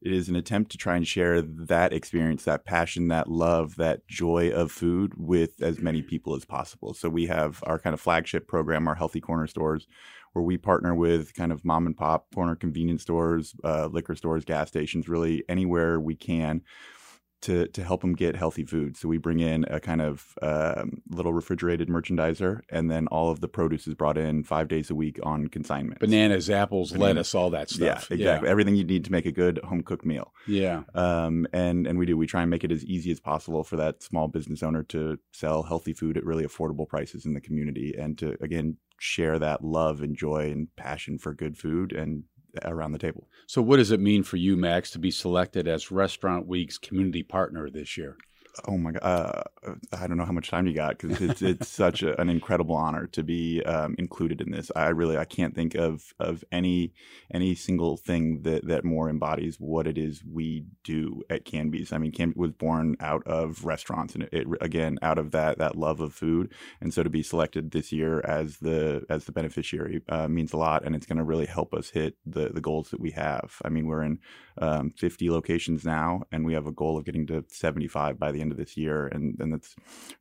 it 0.02 0.12
is 0.12 0.30
an 0.30 0.36
attempt 0.36 0.72
to 0.72 0.78
try 0.78 0.96
and 0.96 1.08
share 1.08 1.42
that 1.42 1.94
experience, 1.94 2.46
that 2.46 2.66
passion, 2.66 3.10
that 3.10 3.30
love, 3.30 3.76
that 3.76 4.08
joy 4.08 4.50
of 4.50 4.72
food 4.72 5.14
with 5.16 5.62
as 5.62 5.80
many 5.80 6.02
people 6.02 6.36
as 6.36 6.44
possible. 6.44 6.96
So 6.96 7.08
we 7.08 7.28
have 7.28 7.64
our 7.68 7.78
kind 7.78 7.94
of 7.94 8.02
flagship 8.02 8.48
program, 8.48 8.88
our 8.88 8.96
Healthy 8.96 9.22
Corner 9.22 9.46
stores, 9.46 9.88
where 10.34 10.44
we 10.44 10.58
partner 10.58 10.96
with 10.96 11.34
kind 11.34 11.52
of 11.52 11.66
mom 11.66 11.86
and 11.86 11.98
pop 11.98 12.28
corner 12.34 12.56
convenience 12.56 13.02
stores, 13.02 13.56
uh, 13.64 13.88
liquor 13.88 14.16
stores, 14.16 14.46
gas 14.46 14.70
stations, 14.70 15.10
really 15.10 15.44
anywhere 15.50 16.00
we 16.00 16.16
can 16.16 16.62
to 17.42 17.68
to 17.68 17.84
help 17.84 18.02
them 18.02 18.14
get 18.14 18.36
healthy 18.36 18.64
food. 18.64 18.98
So 18.98 19.08
we 19.08 19.18
bring 19.18 19.40
in 19.40 19.66
a 19.70 19.80
kind 19.80 20.02
of 20.02 20.38
um, 20.42 21.02
little 21.10 21.34
refrigerated 21.34 21.90
merchandiser, 21.90 22.62
and 22.70 22.90
then 22.90 23.08
all 23.08 23.30
of 23.30 23.42
the 23.42 23.48
produce 23.48 23.88
is 23.88 23.96
brought 23.96 24.18
in 24.18 24.44
five 24.44 24.68
days 24.68 24.90
a 24.90 24.96
week 24.96 25.20
on 25.24 25.48
consignment. 25.48 26.00
Bananas, 26.00 26.50
apples, 26.50 26.92
Bananas. 26.92 27.16
lettuce, 27.16 27.36
all 27.36 27.50
that 27.52 27.70
stuff. 27.70 28.08
yeah, 28.10 28.16
exactly. 28.16 28.50
Everything 28.50 28.76
you 28.76 28.84
need 28.84 29.06
to 29.06 29.12
make 29.12 29.26
a 29.26 29.32
good 29.32 29.60
home 29.64 29.82
cooked 29.82 30.06
meal. 30.06 30.34
Yeah. 30.48 30.84
Um, 30.94 31.48
and 31.54 31.88
and 31.88 31.98
we 31.98 32.06
do. 32.06 32.18
We 32.18 32.28
try 32.28 32.42
and 32.42 32.50
make 32.50 32.64
it 32.64 32.72
as 32.72 32.86
easy 32.86 33.12
as 33.12 33.20
possible 33.20 33.64
for 33.64 33.76
that 33.78 34.04
small 34.04 34.28
business 34.28 34.64
owner 34.64 34.84
to 34.84 35.18
sell 35.32 35.64
healthy 35.64 35.94
food 35.94 36.18
at 36.18 36.26
really 36.26 36.46
affordable 36.46 36.88
prices 36.88 37.26
in 37.26 37.34
the 37.34 37.42
community, 37.42 37.96
and 37.98 38.18
to 38.20 38.38
again 38.42 38.78
share 39.00 39.40
that 39.40 39.64
love 39.64 40.02
and 40.02 40.16
joy 40.16 40.52
and 40.52 40.68
passion 40.76 41.18
for 41.18 41.34
good 41.34 41.58
food 41.58 41.92
and 41.92 42.24
around 42.66 42.92
the 42.92 43.00
table. 43.00 43.28
So, 43.48 43.62
what 43.62 43.78
does 43.78 43.92
it 43.92 44.00
mean 44.00 44.24
for 44.24 44.38
you, 44.38 44.58
Max, 44.58 44.92
to 44.92 45.00
be 45.00 45.12
selected 45.12 45.68
as 45.68 45.92
Restaurant 45.92 46.48
Week's 46.48 46.78
community 46.78 47.24
partner 47.24 47.70
this 47.70 47.98
year? 47.98 48.18
Oh 48.68 48.78
my 48.78 48.92
god! 48.92 49.02
Uh, 49.04 49.74
I 49.94 50.08
don't 50.08 50.18
know 50.18 50.26
how 50.26 50.32
much 50.32 50.50
time 50.50 50.68
you 50.68 50.74
got 50.74 50.98
because 50.98 51.22
it's 51.22 51.42
it's 51.42 51.68
such 51.68 52.04
a, 52.04 52.20
an 52.20 52.30
incredible 52.30 52.76
honor 52.76 53.08
to 53.08 53.24
be 53.24 53.64
um, 53.64 53.96
included 53.98 54.42
in 54.42 54.52
this. 54.52 54.72
I 54.76 54.90
really 54.90 55.18
I 55.18 55.26
can't 55.26 55.56
think 55.56 55.76
of 55.76 56.14
of 56.20 56.44
any 56.52 56.94
any 57.34 57.56
single 57.56 57.98
thing 57.98 58.42
that 58.44 58.68
that 58.68 58.84
more 58.84 59.10
embodies 59.10 59.58
what 59.60 59.88
it 59.88 59.98
is 59.98 60.24
we 60.26 60.66
do 60.84 61.24
at 61.30 61.46
Kanbe's. 61.46 61.94
I 61.94 61.98
mean, 61.98 62.12
Kanbe 62.12 62.36
was 62.36 62.52
born 62.52 62.98
out 63.00 63.26
of 63.26 63.64
restaurants 63.64 64.16
and 64.16 64.24
it, 64.24 64.30
it 64.34 64.48
again 64.60 64.98
out 65.02 65.18
of 65.18 65.32
that 65.32 65.58
that 65.60 65.78
love 65.78 66.00
of 66.02 66.14
food, 66.14 66.54
and 66.82 66.94
so 66.94 67.04
to 67.04 67.10
be 67.10 67.24
selected 67.24 67.72
this 67.72 67.92
year 67.92 68.22
as 68.22 68.58
the 68.58 69.06
as 69.10 69.26
the 69.26 69.32
beneficiary 69.32 70.02
uh, 70.10 70.28
means 70.28 70.54
a 70.54 70.58
lot, 70.58 70.84
and 70.86 70.96
it's 70.96 71.06
going 71.06 71.18
to 71.18 71.24
really 71.24 71.46
help 71.46 71.74
us 71.74 71.90
hit 71.90 72.16
the 72.26 72.50
the 72.50 72.62
goals 72.62 72.90
that 72.90 73.00
we 73.00 73.12
have. 73.12 73.62
I 73.64 73.70
mean, 73.70 73.88
we're 73.88 74.04
in 74.04 74.20
um, 74.58 74.92
50 74.98 75.30
locations 75.30 75.86
now, 75.86 76.24
and 76.32 76.46
we 76.46 76.54
have 76.54 76.68
a 76.68 76.72
goal 76.72 76.98
of 76.98 77.06
getting 77.06 77.26
to 77.28 77.46
75 77.50 78.20
by 78.20 78.32
the 78.32 78.41
end 78.42 78.52
of 78.52 78.58
this 78.58 78.76
year, 78.76 79.08
and 79.08 79.40
and 79.40 79.54
that's 79.54 79.76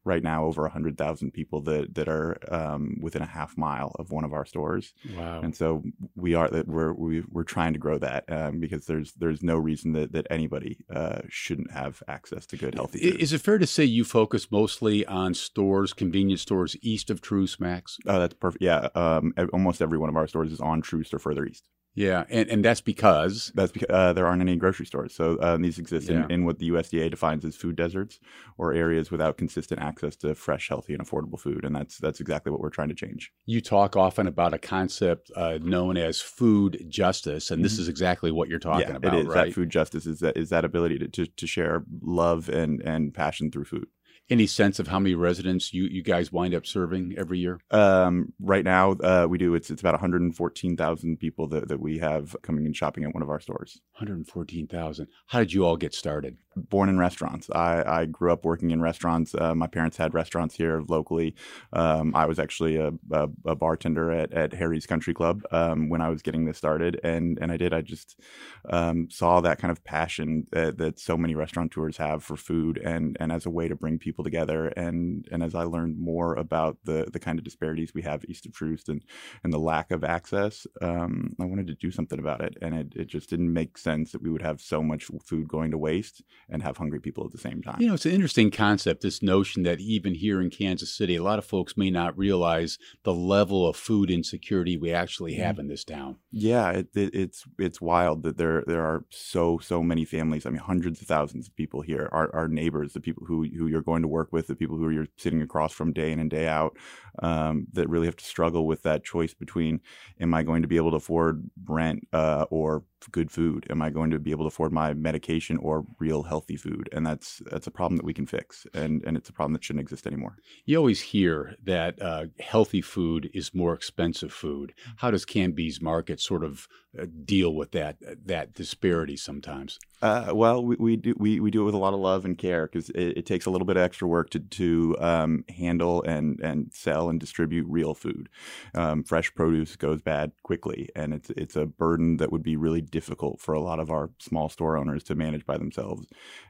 right 0.04 0.22
now 0.22 0.44
over 0.44 0.62
100,000 0.62 1.30
people 1.32 1.60
that 1.62 1.94
that 1.94 2.08
are 2.08 2.36
um, 2.52 2.96
within 3.00 3.22
a 3.22 3.26
half 3.26 3.56
mile 3.56 3.92
of 3.98 4.10
one 4.10 4.24
of 4.24 4.32
our 4.32 4.44
stores, 4.44 4.92
Wow. 5.16 5.40
and 5.42 5.54
so 5.56 5.82
we 6.14 6.34
are 6.34 6.48
that 6.48 6.68
we're 6.68 6.92
we, 6.92 7.22
we're 7.30 7.42
trying 7.44 7.72
to 7.72 7.78
grow 7.78 7.98
that 7.98 8.24
um, 8.30 8.60
because 8.60 8.86
there's 8.86 9.12
there's 9.14 9.42
no 9.42 9.56
reason 9.56 9.92
that 9.92 10.12
that 10.12 10.26
anybody 10.30 10.78
uh, 10.94 11.20
shouldn't 11.28 11.70
have 11.72 12.02
access 12.08 12.46
to 12.46 12.56
good 12.56 12.74
healthy 12.74 12.98
food. 13.00 13.20
Is 13.20 13.32
it 13.32 13.40
fair 13.40 13.58
to 13.58 13.66
say 13.66 13.84
you 13.84 14.04
focus 14.04 14.50
mostly 14.50 15.04
on 15.06 15.34
stores, 15.34 15.92
convenience 15.92 16.42
stores 16.42 16.76
east 16.82 17.10
of 17.10 17.20
Troost, 17.20 17.60
Max? 17.60 17.98
Oh, 18.06 18.18
that's 18.20 18.34
perfect. 18.34 18.62
Yeah, 18.62 18.88
um, 18.94 19.32
almost 19.52 19.80
every 19.82 19.98
one 19.98 20.08
of 20.10 20.16
our 20.16 20.26
stores 20.26 20.52
is 20.52 20.60
on 20.60 20.82
Troost 20.82 21.14
or 21.14 21.18
further 21.18 21.44
east. 21.46 21.64
Yeah, 21.94 22.24
and, 22.30 22.48
and 22.48 22.64
that's 22.64 22.80
because 22.80 23.50
that's 23.54 23.72
because 23.72 23.88
uh, 23.90 24.12
there 24.12 24.26
aren't 24.26 24.40
any 24.42 24.56
grocery 24.56 24.86
stores. 24.86 25.12
So 25.14 25.36
uh, 25.38 25.56
these 25.56 25.78
exist 25.78 26.08
Yeah. 26.08 26.24
in, 26.24 26.30
in 26.30 26.44
what 26.44 26.58
the 26.60 26.70
USDA 26.70 27.10
defines 27.10 27.44
as 27.44 27.56
food 27.56 27.74
deserts, 27.76 28.20
or 28.56 28.72
areas 28.72 29.10
without 29.10 29.36
consistent 29.36 29.80
access 29.80 30.14
to 30.16 30.34
fresh, 30.34 30.68
healthy, 30.68 30.94
and 30.94 31.04
affordable 31.04 31.38
food. 31.38 31.64
And 31.64 31.74
that's 31.74 31.98
that's 31.98 32.20
exactly 32.20 32.52
what 32.52 32.60
we're 32.60 32.70
trying 32.70 32.90
to 32.90 32.94
change. 32.94 33.32
you 33.44 33.60
talk 33.60 33.96
often 33.96 34.26
about 34.28 34.54
a 34.54 34.58
concept 34.58 35.30
uh, 35.34 35.58
known 35.60 35.96
as 35.96 36.20
food 36.20 36.86
justice, 36.88 37.50
and 37.50 37.64
this 37.64 37.78
is 37.78 37.88
exactly 37.88 38.30
what 38.30 38.48
you're 38.48 38.58
talking 38.60 38.94
Mm-hmm. 38.94 39.04
yeah, 39.04 39.10
about, 39.10 39.14
it 39.14 39.20
is 39.22 39.26
right? 39.26 39.48
that 39.48 39.54
food 39.54 39.70
justice 39.70 40.06
is 40.06 40.20
that 40.20 40.36
is 40.36 40.50
that 40.50 40.64
ability 40.64 40.98
to, 41.00 41.08
to, 41.08 41.26
to 41.26 41.46
share 41.46 41.82
love 42.02 42.48
and 42.48 42.80
and 42.82 43.12
passion 43.12 43.50
through 43.50 43.64
food. 43.64 43.86
Any 44.30 44.46
sense 44.46 44.78
of 44.78 44.86
how 44.86 45.00
many 45.00 45.16
residents 45.16 45.74
you, 45.74 45.84
you 45.84 46.04
guys 46.04 46.30
wind 46.30 46.54
up 46.54 46.64
serving 46.64 47.16
every 47.18 47.40
year? 47.40 47.58
Um, 47.72 48.32
right 48.38 48.64
now, 48.64 48.92
uh, 48.92 49.26
we 49.28 49.38
do 49.38 49.54
it's 49.54 49.70
it's 49.70 49.80
about 49.80 49.94
114,000 49.94 51.16
people 51.18 51.48
that, 51.48 51.66
that 51.66 51.80
we 51.80 51.98
have 51.98 52.36
coming 52.40 52.64
and 52.64 52.76
shopping 52.76 53.02
at 53.02 53.12
one 53.12 53.24
of 53.24 53.28
our 53.28 53.40
stores. 53.40 53.80
114,000. 53.94 55.08
How 55.26 55.40
did 55.40 55.52
you 55.52 55.66
all 55.66 55.76
get 55.76 55.94
started? 55.94 56.36
born 56.56 56.88
in 56.88 56.98
restaurants. 56.98 57.48
I, 57.50 57.82
I 57.86 58.04
grew 58.06 58.32
up 58.32 58.44
working 58.44 58.70
in 58.70 58.80
restaurants. 58.80 59.34
Uh, 59.34 59.54
my 59.54 59.66
parents 59.66 59.96
had 59.96 60.14
restaurants 60.14 60.54
here 60.54 60.82
locally. 60.88 61.34
Um, 61.72 62.14
I 62.14 62.26
was 62.26 62.38
actually 62.38 62.76
a, 62.76 62.92
a, 63.10 63.28
a 63.46 63.54
bartender 63.54 64.10
at, 64.10 64.32
at 64.32 64.52
Harry's 64.52 64.86
Country 64.86 65.14
Club 65.14 65.42
um, 65.50 65.88
when 65.88 66.00
I 66.00 66.08
was 66.08 66.22
getting 66.22 66.44
this 66.44 66.58
started, 66.58 67.00
and 67.04 67.38
and 67.40 67.52
I 67.52 67.56
did. 67.56 67.72
I 67.72 67.82
just 67.82 68.20
um, 68.68 69.08
saw 69.10 69.40
that 69.40 69.58
kind 69.58 69.70
of 69.70 69.84
passion 69.84 70.46
that, 70.52 70.78
that 70.78 70.98
so 70.98 71.16
many 71.16 71.34
restaurateurs 71.34 71.96
have 71.96 72.22
for 72.22 72.36
food, 72.36 72.78
and 72.78 73.16
and 73.20 73.32
as 73.32 73.46
a 73.46 73.50
way 73.50 73.68
to 73.68 73.76
bring 73.76 73.98
people 73.98 74.19
together. 74.22 74.68
And 74.68 75.26
and 75.30 75.42
as 75.42 75.54
I 75.54 75.64
learned 75.64 75.98
more 75.98 76.34
about 76.34 76.78
the 76.84 77.08
the 77.12 77.20
kind 77.20 77.38
of 77.38 77.44
disparities 77.44 77.92
we 77.94 78.02
have 78.02 78.24
east 78.26 78.46
of 78.46 78.52
Troost 78.52 78.88
and 78.88 79.02
and 79.44 79.52
the 79.52 79.58
lack 79.58 79.90
of 79.90 80.04
access, 80.04 80.66
um, 80.82 81.34
I 81.40 81.44
wanted 81.44 81.66
to 81.68 81.74
do 81.74 81.90
something 81.90 82.18
about 82.18 82.40
it. 82.40 82.56
And 82.62 82.74
it, 82.74 82.92
it 82.96 83.06
just 83.06 83.30
didn't 83.30 83.52
make 83.52 83.78
sense 83.78 84.12
that 84.12 84.22
we 84.22 84.30
would 84.30 84.42
have 84.42 84.60
so 84.60 84.82
much 84.82 85.10
food 85.24 85.48
going 85.48 85.70
to 85.70 85.78
waste 85.78 86.22
and 86.48 86.62
have 86.62 86.76
hungry 86.78 87.00
people 87.00 87.24
at 87.24 87.32
the 87.32 87.38
same 87.38 87.62
time. 87.62 87.80
You 87.80 87.88
know, 87.88 87.94
it's 87.94 88.06
an 88.06 88.12
interesting 88.12 88.50
concept, 88.50 89.02
this 89.02 89.22
notion 89.22 89.62
that 89.64 89.80
even 89.80 90.14
here 90.14 90.40
in 90.40 90.50
Kansas 90.50 90.94
City, 90.96 91.16
a 91.16 91.22
lot 91.22 91.38
of 91.38 91.44
folks 91.44 91.76
may 91.76 91.90
not 91.90 92.16
realize 92.16 92.78
the 93.04 93.14
level 93.14 93.66
of 93.68 93.76
food 93.76 94.10
insecurity 94.10 94.76
we 94.76 94.92
actually 94.92 95.34
have 95.34 95.50
Mm-hmm. 95.50 95.60
in 95.62 95.68
this 95.68 95.84
town. 95.84 96.16
Yeah, 96.30 96.70
it, 96.70 96.88
it, 96.94 97.14
it's 97.14 97.44
it's 97.58 97.80
wild 97.80 98.22
that 98.22 98.36
there 98.38 98.62
there 98.66 98.84
are 98.84 99.04
so 99.10 99.58
so 99.58 99.82
many 99.82 100.04
families. 100.04 100.46
I 100.46 100.50
mean, 100.50 100.60
hundreds 100.60 101.00
of 101.00 101.08
thousands 101.08 101.48
of 101.48 101.56
people 101.56 101.80
here. 101.80 102.08
Our 102.12 102.32
our 102.34 102.46
neighbors, 102.46 102.92
the 102.92 103.00
people 103.00 103.24
who 103.26 103.44
who 103.58 103.66
you're 103.66 103.82
going 103.82 104.02
to 104.02 104.08
work 104.10 104.32
with, 104.32 104.46
the 104.46 104.56
people 104.56 104.76
who 104.76 104.90
you're 104.90 105.06
sitting 105.16 105.42
across 105.42 105.72
from 105.72 105.92
day 105.92 106.12
in 106.12 106.18
and 106.18 106.30
day 106.30 106.46
out, 106.46 106.76
um, 107.20 107.66
that 107.72 107.88
really 107.88 108.06
have 108.06 108.16
to 108.16 108.24
struggle 108.24 108.66
with 108.66 108.82
that 108.82 109.04
choice 109.04 109.34
between: 109.34 109.80
Am 110.20 110.34
I 110.34 110.42
going 110.42 110.62
to 110.62 110.68
be 110.68 110.76
able 110.76 110.90
to 110.90 110.96
afford 110.96 111.50
rent 111.64 112.06
uh, 112.12 112.46
or 112.50 112.84
good 113.10 113.30
food? 113.30 113.66
Am 113.70 113.80
I 113.82 113.90
going 113.90 114.10
to 114.10 114.18
be 114.18 114.30
able 114.30 114.44
to 114.44 114.48
afford 114.48 114.72
my 114.72 114.94
medication 114.94 115.56
or 115.56 115.84
real 115.98 116.24
healthy 116.24 116.56
food? 116.56 116.88
And 116.92 117.06
that's 117.06 117.42
that's 117.50 117.66
a 117.66 117.70
problem 117.70 117.96
that 117.96 118.04
we 118.04 118.14
can 118.14 118.26
fix, 118.26 118.66
and 118.74 119.02
and 119.04 119.16
it's 119.16 119.28
a 119.28 119.32
problem 119.32 119.52
that 119.54 119.64
shouldn't 119.64 119.82
exist 119.82 120.06
anymore. 120.06 120.36
You 120.64 120.78
always 120.78 121.00
hear 121.00 121.56
that 121.64 122.00
uh, 122.00 122.26
healthy 122.38 122.82
food 122.82 123.30
is 123.32 123.54
more 123.54 123.74
expensive 123.74 124.32
food. 124.32 124.74
How 124.96 125.10
does 125.10 125.24
Kanbe's 125.24 125.80
market 125.80 126.20
sort 126.20 126.44
of 126.44 126.68
uh, 126.98 127.06
deal 127.24 127.54
with 127.54 127.72
that 127.72 127.96
that 128.26 128.54
disparity 128.54 129.16
sometimes? 129.16 129.78
Uh, 130.02 130.32
well, 130.34 130.64
we, 130.64 130.76
we 130.76 130.96
do 130.96 131.14
we, 131.18 131.40
we 131.40 131.50
do 131.50 131.60
it 131.60 131.64
with 131.66 131.74
a 131.74 131.78
lot 131.78 131.92
of 131.92 132.00
love 132.00 132.24
and 132.24 132.38
care 132.38 132.66
because 132.66 132.88
it, 132.90 133.18
it 133.18 133.26
takes 133.26 133.44
a 133.44 133.50
little 133.50 133.66
bit 133.66 133.76
of 133.76 133.82
extra 133.82 134.08
work 134.08 134.30
to 134.30 134.38
to 134.38 134.96
um, 134.98 135.44
handle 135.50 136.02
and 136.04 136.40
and 136.40 136.72
sell 136.72 137.10
and 137.10 137.20
distribute 137.20 137.66
real 137.68 137.92
food. 137.92 138.30
Um, 138.74 139.04
fresh 139.04 139.34
produce 139.34 139.76
goes 139.76 140.00
bad 140.00 140.32
quickly, 140.42 140.88
and 140.96 141.12
it's 141.12 141.28
it's 141.30 141.54
a 141.54 141.66
burden 141.66 142.16
that 142.16 142.32
would 142.32 142.42
be 142.42 142.56
really 142.56 142.80
difficult 142.80 143.40
for 143.42 143.52
a 143.52 143.60
lot 143.60 143.78
of 143.78 143.90
our 143.90 144.08
small 144.18 144.48
store 144.48 144.78
owners 144.78 145.04
to 145.04 145.14
manage 145.14 145.44
by 145.44 145.58
themselves. 145.58 146.06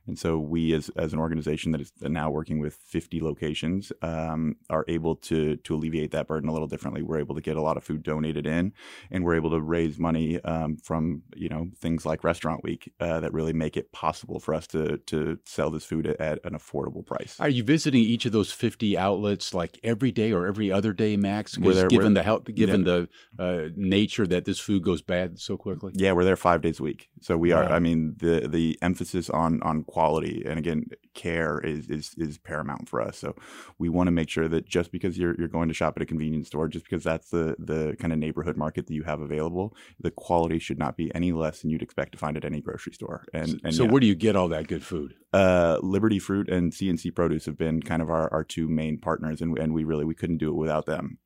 And 0.07 0.17
so 0.17 0.39
we, 0.39 0.73
as 0.73 0.89
as 0.91 1.13
an 1.13 1.19
organization 1.19 1.73
that 1.73 1.81
is 1.81 1.93
now 2.01 2.31
working 2.31 2.61
with 2.61 2.75
50 2.75 3.21
locations, 3.21 3.93
um, 4.03 4.57
are 4.69 4.85
able 4.87 5.17
to 5.17 5.57
to 5.57 5.75
alleviate 5.75 6.13
that 6.13 6.29
burden 6.29 6.49
a 6.49 6.53
little 6.53 6.69
differently. 6.69 7.03
We're 7.03 7.19
able 7.19 7.35
to 7.35 7.41
get 7.41 7.57
a 7.57 7.63
lot 7.63 7.77
of 7.77 7.83
food 7.83 8.05
donated 8.05 8.47
in, 8.47 8.73
and 9.11 9.25
we're 9.25 9.35
able 9.35 9.51
to 9.51 9.61
raise 9.61 9.99
money 9.99 10.41
um, 10.43 10.77
from 10.77 11.23
you 11.35 11.49
know 11.49 11.69
things 11.81 12.07
like 12.07 12.23
Restaurant 12.23 12.63
Week 12.63 12.93
uh, 13.01 13.19
that 13.21 13.33
really 13.33 13.40
make 13.53 13.77
it 13.77 13.93
possible 13.93 14.41
for 14.41 14.55
us 14.55 14.67
to 14.69 14.99
to 15.07 15.39
sell 15.45 15.71
this 15.71 15.85
food 15.85 16.07
at, 16.07 16.21
at 16.21 16.45
an 16.45 16.53
affordable 16.53 17.05
price. 17.05 17.37
Are 17.41 17.49
you 17.49 17.65
visiting 17.65 18.03
each 18.03 18.27
of 18.27 18.33
those 18.33 18.53
50 18.53 18.97
outlets 18.97 19.55
like 19.55 19.79
every 19.83 20.13
day 20.13 20.33
or 20.33 20.47
every 20.47 20.71
other 20.71 20.93
day, 20.93 21.17
Max? 21.17 21.57
There- 21.57 21.89
given 21.89 22.15
the 22.15 22.23
health, 22.23 22.45
given 22.45 22.85
the 22.85 23.09
uh, 23.39 23.69
nature 23.77 24.27
that 24.27 24.45
this 24.45 24.59
food 24.59 24.83
goes 24.83 25.03
bad 25.03 25.39
so 25.39 25.57
quickly. 25.57 25.93
Yeah, 25.95 26.13
we're 26.13 26.25
there 26.25 26.37
five 26.37 26.61
days 26.61 26.81
a 26.81 26.83
week. 26.83 27.09
So 27.21 27.37
we 27.37 27.53
are. 27.53 27.65
Wow. 27.65 27.77
I 27.77 27.79
mean, 27.79 28.15
the 28.19 28.49
the 28.49 28.79
emphasis 28.83 29.31
on 29.31 29.63
on 29.63 29.85
quality 29.85 30.45
and 30.47 30.59
again 30.59 30.87
care 31.15 31.59
is 31.61 31.89
is 31.89 32.15
is 32.17 32.39
paramount 32.39 32.89
for 32.89 33.01
us. 33.01 33.19
So 33.19 33.35
we 33.79 33.89
want 33.89 34.07
to 34.09 34.13
make 34.13 34.29
sure 34.29 34.49
that 34.49 34.67
just 34.67 34.93
because 34.93 35.19
you're 35.19 35.35
you're 35.39 35.49
going 35.49 35.69
to 35.69 35.75
shop 35.75 35.95
at 35.97 36.03
a 36.03 36.07
convenience 36.07 36.49
store, 36.49 36.69
just 36.69 36.85
because 36.85 37.05
that's 37.05 37.31
the 37.31 37.57
the 37.59 37.97
kind 37.99 38.13
of 38.13 38.19
neighborhood 38.19 38.57
market 38.57 38.87
that 38.87 38.95
you 38.95 39.03
have 39.05 39.21
available, 39.21 39.75
the 39.99 40.11
quality 40.11 40.59
should 40.59 40.79
not 40.79 40.97
be 40.97 41.15
any 41.15 41.33
less 41.33 41.61
than 41.61 41.71
you'd 41.71 41.83
expect 41.83 42.13
to 42.13 42.19
find 42.19 42.37
at 42.37 42.45
any 42.45 42.61
grocery 42.61 42.93
store. 42.93 43.27
And 43.33 43.61
and 43.65 43.75
so 43.75 43.85
yeah, 43.85 43.91
where 43.91 44.01
do 44.01 44.07
you 44.07 44.15
get 44.15 44.37
all 44.37 44.49
that 44.49 44.69
good 44.69 44.85
food? 44.85 45.15
uh, 45.33 45.79
Liberty 45.83 46.19
Fruit 46.19 46.49
and 46.49 46.75
C&C 46.75 47.11
Produce 47.11 47.47
have 47.47 47.57
been 47.57 47.83
kind 47.83 48.03
of 48.03 48.11
our, 48.11 48.33
our 48.33 48.45
two 48.45 48.69
main 48.69 48.99
partners, 48.99 49.41
and 49.41 49.57
and 49.59 49.73
we 49.73 49.85
really 49.85 50.05
we 50.05 50.15
couldn't 50.15 50.39
do 50.39 50.51
it 50.51 50.57
without 50.57 50.87
them. 50.87 51.19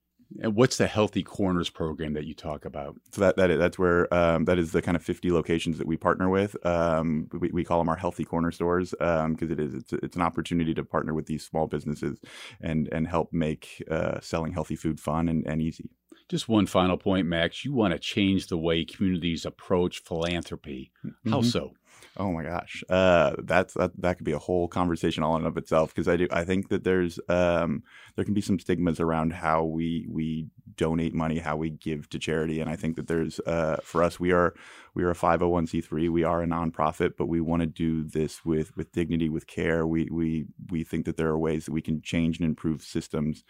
And 0.42 0.56
what's 0.56 0.78
the 0.78 0.86
Healthy 0.86 1.22
Corners 1.22 1.70
program 1.70 2.14
that 2.14 2.24
you 2.24 2.34
talk 2.34 2.64
about? 2.64 2.96
So 3.12 3.20
that 3.20 3.36
that 3.36 3.50
is, 3.50 3.58
that's 3.58 3.78
where 3.78 4.12
um, 4.12 4.46
that 4.46 4.58
is 4.58 4.72
the 4.72 4.82
kind 4.82 4.96
of 4.96 5.02
50 5.02 5.30
locations 5.30 5.78
that 5.78 5.86
we 5.86 5.96
partner 5.96 6.28
with. 6.28 6.56
Um, 6.66 7.28
we, 7.32 7.50
we 7.52 7.64
call 7.64 7.78
them 7.78 7.88
our 7.88 7.96
healthy 7.96 8.24
corner 8.24 8.50
stores 8.50 8.90
because 8.98 9.50
it 9.50 9.60
is 9.60 9.74
it's, 9.74 9.92
it's 9.92 10.16
an 10.16 10.22
opportunity 10.22 10.74
to 10.74 10.84
partner 10.84 11.14
with 11.14 11.26
these 11.26 11.44
small 11.44 11.66
businesses 11.66 12.20
and 12.60 12.88
and 12.92 13.06
help 13.06 13.32
make 13.32 13.82
uh, 13.90 14.18
selling 14.20 14.52
healthy 14.52 14.76
food 14.76 14.98
fun 14.98 15.28
and, 15.28 15.46
and 15.46 15.62
easy. 15.62 15.90
Just 16.28 16.48
one 16.48 16.66
final 16.66 16.96
point, 16.96 17.26
Max. 17.26 17.64
You 17.64 17.74
want 17.74 17.92
to 17.92 17.98
change 17.98 18.46
the 18.46 18.56
way 18.56 18.84
communities 18.84 19.44
approach 19.44 19.98
philanthropy. 20.00 20.90
How 21.28 21.40
Mhm. 21.42 21.44
so? 21.44 21.74
Oh 22.16 22.30
my 22.32 22.44
gosh, 22.44 22.84
uh, 22.88 23.34
that's 23.42 23.74
that, 23.74 23.90
that 24.00 24.18
could 24.18 24.24
be 24.24 24.32
a 24.32 24.38
whole 24.38 24.68
conversation 24.68 25.24
all 25.24 25.36
in 25.36 25.46
of 25.46 25.56
itself. 25.56 25.92
Because 25.92 26.06
I 26.06 26.16
do, 26.16 26.28
I 26.30 26.44
think 26.44 26.68
that 26.68 26.84
there's 26.84 27.18
um, 27.28 27.82
there 28.14 28.24
can 28.24 28.34
be 28.34 28.40
some 28.40 28.58
stigmas 28.58 29.00
around 29.00 29.32
how 29.32 29.64
we 29.64 30.06
we 30.08 30.46
donate 30.76 31.14
money, 31.14 31.38
how 31.38 31.56
we 31.56 31.70
give 31.70 32.08
to 32.10 32.18
charity, 32.18 32.60
and 32.60 32.70
I 32.70 32.76
think 32.76 32.96
that 32.96 33.08
there's 33.08 33.40
uh, 33.40 33.78
for 33.82 34.02
us, 34.02 34.20
we 34.20 34.30
are 34.32 34.54
we 34.94 35.02
are 35.02 35.10
a 35.10 35.14
five 35.14 35.40
hundred 35.40 35.48
one 35.48 35.66
c 35.66 35.80
three, 35.80 36.08
we 36.08 36.22
are 36.22 36.42
a 36.42 36.46
nonprofit, 36.46 37.12
but 37.18 37.26
we 37.26 37.40
want 37.40 37.62
to 37.62 37.66
do 37.66 38.04
this 38.04 38.44
with 38.44 38.76
with 38.76 38.92
dignity, 38.92 39.28
with 39.28 39.46
care. 39.48 39.84
We 39.84 40.08
we 40.10 40.46
we 40.70 40.84
think 40.84 41.06
that 41.06 41.16
there 41.16 41.28
are 41.28 41.38
ways 41.38 41.64
that 41.64 41.72
we 41.72 41.82
can 41.82 42.00
change 42.00 42.38
and 42.38 42.46
improve 42.48 42.82
systems, 42.82 43.42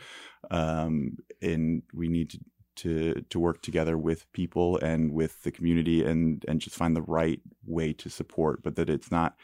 um, 0.50 1.18
and 1.42 1.82
we 1.92 2.08
need 2.08 2.30
to 2.30 2.38
to 2.76 3.24
to 3.30 3.38
work 3.38 3.62
together 3.62 3.96
with 3.96 4.30
people 4.32 4.78
and 4.78 5.12
with 5.12 5.42
the 5.42 5.50
community 5.50 6.04
and 6.04 6.44
and 6.48 6.60
just 6.60 6.76
find 6.76 6.96
the 6.96 7.02
right 7.02 7.40
way 7.66 7.92
to 7.92 8.08
support 8.10 8.62
but 8.62 8.76
that 8.76 8.90
it's 8.90 9.10
not 9.10 9.36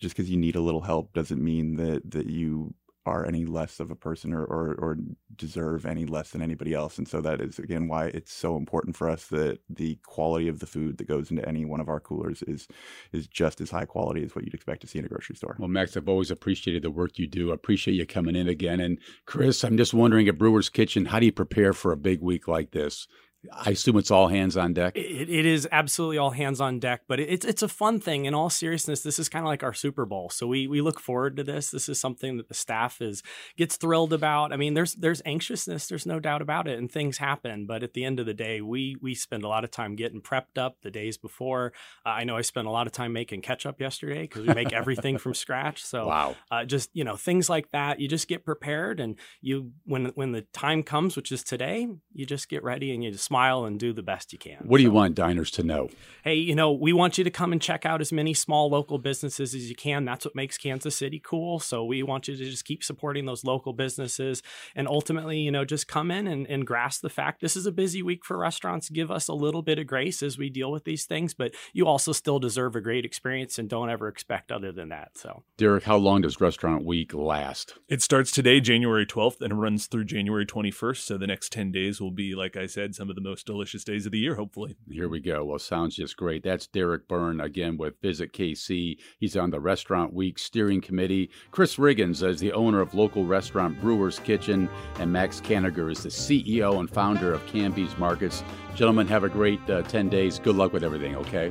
just 0.00 0.14
because 0.16 0.30
you 0.30 0.36
need 0.36 0.56
a 0.56 0.60
little 0.60 0.82
help 0.82 1.12
doesn't 1.12 1.42
mean 1.42 1.76
that 1.76 2.10
that 2.10 2.26
you 2.26 2.74
are 3.06 3.26
any 3.26 3.44
less 3.46 3.80
of 3.80 3.90
a 3.90 3.96
person 3.96 4.32
or, 4.32 4.44
or 4.44 4.74
or 4.78 4.98
deserve 5.36 5.86
any 5.86 6.06
less 6.06 6.30
than 6.30 6.42
anybody 6.42 6.74
else 6.74 6.98
and 6.98 7.08
so 7.08 7.20
that 7.20 7.40
is 7.40 7.58
again 7.58 7.88
why 7.88 8.06
it's 8.06 8.32
so 8.32 8.56
important 8.56 8.96
for 8.96 9.08
us 9.10 9.26
that 9.28 9.58
the 9.68 9.96
quality 10.06 10.48
of 10.48 10.60
the 10.60 10.66
food 10.66 10.98
that 10.98 11.08
goes 11.08 11.30
into 11.30 11.46
any 11.48 11.64
one 11.64 11.80
of 11.80 11.88
our 11.88 12.00
coolers 12.00 12.42
is 12.44 12.68
is 13.12 13.26
just 13.26 13.60
as 13.60 13.70
high 13.70 13.84
quality 13.84 14.24
as 14.24 14.34
what 14.34 14.44
you'd 14.44 14.54
expect 14.54 14.80
to 14.82 14.86
see 14.86 14.98
in 14.98 15.04
a 15.04 15.08
grocery 15.08 15.36
store 15.36 15.56
Well, 15.58 15.68
Max, 15.68 15.96
I've 15.96 16.08
always 16.08 16.30
appreciated 16.30 16.82
the 16.82 16.90
work 16.90 17.18
you 17.18 17.26
do. 17.26 17.50
I 17.50 17.54
appreciate 17.54 17.94
you 17.94 18.06
coming 18.06 18.36
in 18.36 18.48
again. 18.48 18.80
And 18.80 18.98
Chris, 19.26 19.64
I'm 19.64 19.76
just 19.76 19.94
wondering 19.94 20.28
at 20.28 20.38
Brewer's 20.38 20.68
Kitchen, 20.68 21.06
how 21.06 21.20
do 21.20 21.26
you 21.26 21.32
prepare 21.32 21.72
for 21.72 21.92
a 21.92 21.96
big 21.96 22.20
week 22.22 22.48
like 22.48 22.72
this? 22.72 23.06
I 23.52 23.70
assume 23.70 23.96
it's 23.98 24.10
all 24.10 24.28
hands 24.28 24.56
on 24.56 24.72
deck. 24.72 24.96
It, 24.96 25.28
it 25.30 25.46
is 25.46 25.68
absolutely 25.70 26.18
all 26.18 26.30
hands 26.30 26.60
on 26.60 26.78
deck, 26.78 27.02
but 27.08 27.20
it, 27.20 27.28
it's 27.28 27.44
it's 27.44 27.62
a 27.62 27.68
fun 27.68 28.00
thing. 28.00 28.24
In 28.24 28.34
all 28.34 28.50
seriousness, 28.50 29.02
this 29.02 29.18
is 29.18 29.28
kind 29.28 29.44
of 29.44 29.48
like 29.48 29.62
our 29.62 29.72
Super 29.74 30.06
Bowl, 30.06 30.30
so 30.30 30.46
we 30.46 30.66
we 30.66 30.80
look 30.80 31.00
forward 31.00 31.36
to 31.36 31.44
this. 31.44 31.70
This 31.70 31.88
is 31.88 32.00
something 32.00 32.36
that 32.36 32.48
the 32.48 32.54
staff 32.54 33.00
is 33.02 33.22
gets 33.56 33.76
thrilled 33.76 34.12
about. 34.12 34.52
I 34.52 34.56
mean, 34.56 34.74
there's 34.74 34.94
there's 34.94 35.22
anxiousness, 35.26 35.86
there's 35.88 36.06
no 36.06 36.20
doubt 36.20 36.42
about 36.42 36.68
it, 36.68 36.78
and 36.78 36.90
things 36.90 37.18
happen. 37.18 37.66
But 37.66 37.82
at 37.82 37.92
the 37.94 38.04
end 38.04 38.20
of 38.20 38.26
the 38.26 38.34
day, 38.34 38.60
we 38.60 38.96
we 39.00 39.14
spend 39.14 39.42
a 39.44 39.48
lot 39.48 39.64
of 39.64 39.70
time 39.70 39.96
getting 39.96 40.20
prepped 40.20 40.56
up 40.58 40.76
the 40.82 40.90
days 40.90 41.16
before. 41.18 41.72
Uh, 42.06 42.10
I 42.10 42.24
know 42.24 42.36
I 42.36 42.42
spent 42.42 42.66
a 42.66 42.70
lot 42.70 42.86
of 42.86 42.92
time 42.92 43.12
making 43.12 43.42
ketchup 43.42 43.80
yesterday 43.80 44.22
because 44.22 44.46
we 44.46 44.54
make 44.54 44.72
everything 44.72 45.18
from 45.18 45.34
scratch. 45.34 45.84
So 45.84 46.06
Wow. 46.06 46.36
uh, 46.50 46.64
just 46.64 46.90
you 46.94 47.04
know 47.04 47.16
things 47.16 47.48
like 47.48 47.70
that 47.72 48.00
you 48.00 48.08
just 48.08 48.28
get 48.28 48.44
prepared 48.44 49.00
and 49.00 49.18
you 49.40 49.72
when 49.84 50.06
when 50.14 50.32
the 50.32 50.42
time 50.52 50.82
comes 50.82 51.16
which 51.16 51.32
is 51.32 51.42
today 51.42 51.88
you 52.12 52.26
just 52.26 52.48
get 52.48 52.62
ready 52.62 52.92
and 52.92 53.02
you 53.02 53.10
just 53.10 53.30
smile 53.34 53.64
and 53.64 53.80
do 53.80 53.92
the 53.92 54.02
best 54.02 54.32
you 54.32 54.38
can. 54.38 54.58
What 54.62 54.76
do 54.76 54.84
you 54.84 54.92
want 54.92 55.16
diners 55.16 55.50
to 55.52 55.64
know? 55.64 55.88
Hey, 56.22 56.36
you 56.36 56.54
know, 56.54 56.70
we 56.70 56.92
want 56.92 57.18
you 57.18 57.24
to 57.24 57.30
come 57.32 57.50
and 57.50 57.60
check 57.60 57.84
out 57.84 58.00
as 58.00 58.12
many 58.12 58.32
small 58.32 58.70
local 58.70 58.96
businesses 58.96 59.56
as 59.56 59.68
you 59.68 59.74
can. 59.74 60.04
That's 60.04 60.24
what 60.24 60.36
makes 60.36 60.56
Kansas 60.56 60.96
City 60.96 61.20
cool. 61.22 61.58
So 61.58 61.84
we 61.84 62.04
want 62.04 62.28
you 62.28 62.36
to 62.36 62.44
just 62.48 62.64
keep 62.64 62.84
supporting 62.84 63.26
those 63.26 63.42
local 63.42 63.72
businesses 63.72 64.40
and 64.76 64.86
ultimately, 64.86 65.40
you 65.40 65.50
know, 65.50 65.64
just 65.64 65.88
come 65.88 66.12
in 66.12 66.28
and, 66.28 66.46
and 66.46 66.64
grasp 66.64 67.02
the 67.02 67.10
fact 67.10 67.40
this 67.40 67.56
is 67.56 67.66
a 67.66 67.72
busy 67.72 68.04
week 68.04 68.24
for 68.24 68.38
restaurants. 68.38 68.88
Give 68.88 69.10
us 69.10 69.26
a 69.26 69.34
little 69.34 69.62
bit 69.62 69.80
of 69.80 69.88
grace 69.88 70.22
as 70.22 70.38
we 70.38 70.48
deal 70.48 70.70
with 70.70 70.84
these 70.84 71.04
things, 71.04 71.34
but 71.34 71.56
you 71.72 71.88
also 71.88 72.12
still 72.12 72.38
deserve 72.38 72.76
a 72.76 72.80
great 72.80 73.04
experience 73.04 73.58
and 73.58 73.68
don't 73.68 73.90
ever 73.90 74.06
expect 74.06 74.52
other 74.52 74.70
than 74.70 74.90
that. 74.90 75.18
So, 75.18 75.42
Derek, 75.56 75.82
how 75.82 75.96
long 75.96 76.20
does 76.20 76.40
Restaurant 76.40 76.84
Week 76.84 77.12
last? 77.12 77.74
It 77.88 78.00
starts 78.00 78.30
today, 78.30 78.60
January 78.60 79.04
12th, 79.04 79.40
and 79.40 79.60
runs 79.60 79.86
through 79.86 80.04
January 80.04 80.46
21st. 80.46 80.98
So 80.98 81.18
the 81.18 81.26
next 81.26 81.50
10 81.50 81.72
days 81.72 82.00
will 82.00 82.12
be, 82.12 82.36
like 82.36 82.56
I 82.56 82.66
said, 82.66 82.94
some 82.94 83.10
of 83.10 83.16
the 83.16 83.23
most 83.24 83.46
delicious 83.46 83.82
days 83.82 84.06
of 84.06 84.12
the 84.12 84.18
year, 84.18 84.34
hopefully. 84.34 84.76
Here 84.88 85.08
we 85.08 85.18
go. 85.18 85.44
Well, 85.44 85.58
sounds 85.58 85.96
just 85.96 86.16
great. 86.16 86.44
That's 86.44 86.66
Derek 86.66 87.08
Byrne 87.08 87.40
again 87.40 87.78
with 87.78 88.00
Visit 88.02 88.32
KC. 88.32 88.98
He's 89.18 89.36
on 89.36 89.50
the 89.50 89.58
Restaurant 89.58 90.12
Week 90.12 90.38
Steering 90.38 90.82
Committee. 90.82 91.30
Chris 91.50 91.76
Riggins 91.76 92.22
is 92.22 92.38
the 92.38 92.52
owner 92.52 92.80
of 92.80 92.94
local 92.94 93.24
restaurant 93.24 93.80
Brewer's 93.80 94.18
Kitchen, 94.18 94.68
and 94.98 95.10
Max 95.10 95.40
Kaniger 95.40 95.90
is 95.90 96.02
the 96.02 96.10
CEO 96.10 96.78
and 96.78 96.90
founder 96.90 97.32
of 97.32 97.44
Kanbe's 97.46 97.96
Markets. 97.98 98.44
Gentlemen, 98.74 99.08
have 99.08 99.24
a 99.24 99.28
great 99.28 99.58
uh, 99.70 99.82
10 99.82 100.10
days. 100.10 100.38
Good 100.38 100.56
luck 100.56 100.72
with 100.72 100.84
everything, 100.84 101.16
okay? 101.16 101.50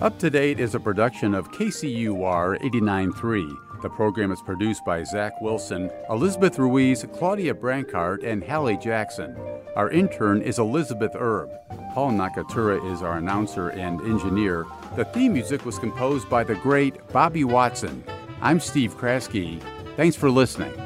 Up 0.00 0.18
to 0.20 0.30
Date 0.30 0.60
is 0.60 0.74
a 0.74 0.80
production 0.80 1.34
of 1.34 1.50
KCUR 1.50 2.60
89.3. 2.60 3.65
The 3.82 3.90
program 3.90 4.32
is 4.32 4.40
produced 4.40 4.84
by 4.84 5.02
Zach 5.04 5.40
Wilson, 5.40 5.90
Elizabeth 6.08 6.58
Ruiz, 6.58 7.04
Claudia 7.12 7.54
Brancart, 7.54 8.24
and 8.24 8.42
Hallie 8.42 8.78
Jackson. 8.78 9.36
Our 9.76 9.90
intern 9.90 10.40
is 10.40 10.58
Elizabeth 10.58 11.14
Erb. 11.14 11.50
Paul 11.92 12.12
Nakatura 12.12 12.92
is 12.92 13.02
our 13.02 13.18
announcer 13.18 13.68
and 13.68 14.00
engineer. 14.00 14.66
The 14.96 15.04
theme 15.04 15.34
music 15.34 15.64
was 15.66 15.78
composed 15.78 16.28
by 16.30 16.44
the 16.44 16.54
great 16.56 17.06
Bobby 17.08 17.44
Watson. 17.44 18.02
I'm 18.40 18.60
Steve 18.60 18.96
Kraske. 18.96 19.60
Thanks 19.96 20.16
for 20.16 20.30
listening. 20.30 20.85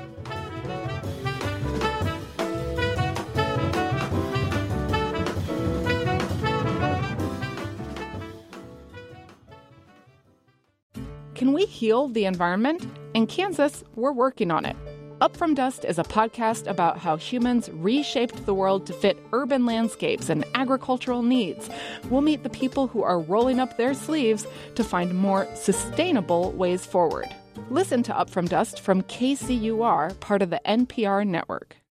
Heal 11.91 12.07
the 12.07 12.25
environment? 12.25 12.87
In 13.15 13.27
Kansas, 13.27 13.83
we're 13.97 14.13
working 14.13 14.53
on 14.53 14.65
it. 14.65 14.77
Up 15.21 15.37
From 15.37 15.55
Dust 15.55 15.85
is 15.85 15.99
a 15.99 16.05
podcast 16.05 16.69
about 16.69 16.99
how 16.99 17.17
humans 17.17 17.69
reshaped 17.73 18.47
the 18.47 18.55
world 18.55 18.87
to 18.87 18.93
fit 18.93 19.19
urban 19.33 19.67
landscapes 19.67 20.29
and 20.29 20.45
agricultural 20.55 21.25
needs. 21.25 21.69
We'll 22.09 22.21
meet 22.21 22.45
the 22.45 22.49
people 22.49 22.87
who 22.87 23.03
are 23.03 23.19
rolling 23.19 23.59
up 23.59 23.77
their 23.77 23.93
sleeves 23.93 24.47
to 24.77 24.85
find 24.85 25.19
more 25.19 25.49
sustainable 25.57 26.53
ways 26.53 26.87
forward. 26.87 27.27
Listen 27.71 28.05
to 28.05 28.17
Up 28.17 28.31
From 28.31 28.47
Dust 28.47 28.79
from 28.79 29.03
KCUR, 29.03 30.21
part 30.21 30.43
of 30.43 30.51
the 30.51 30.61
NPR 30.65 31.27
network. 31.27 31.81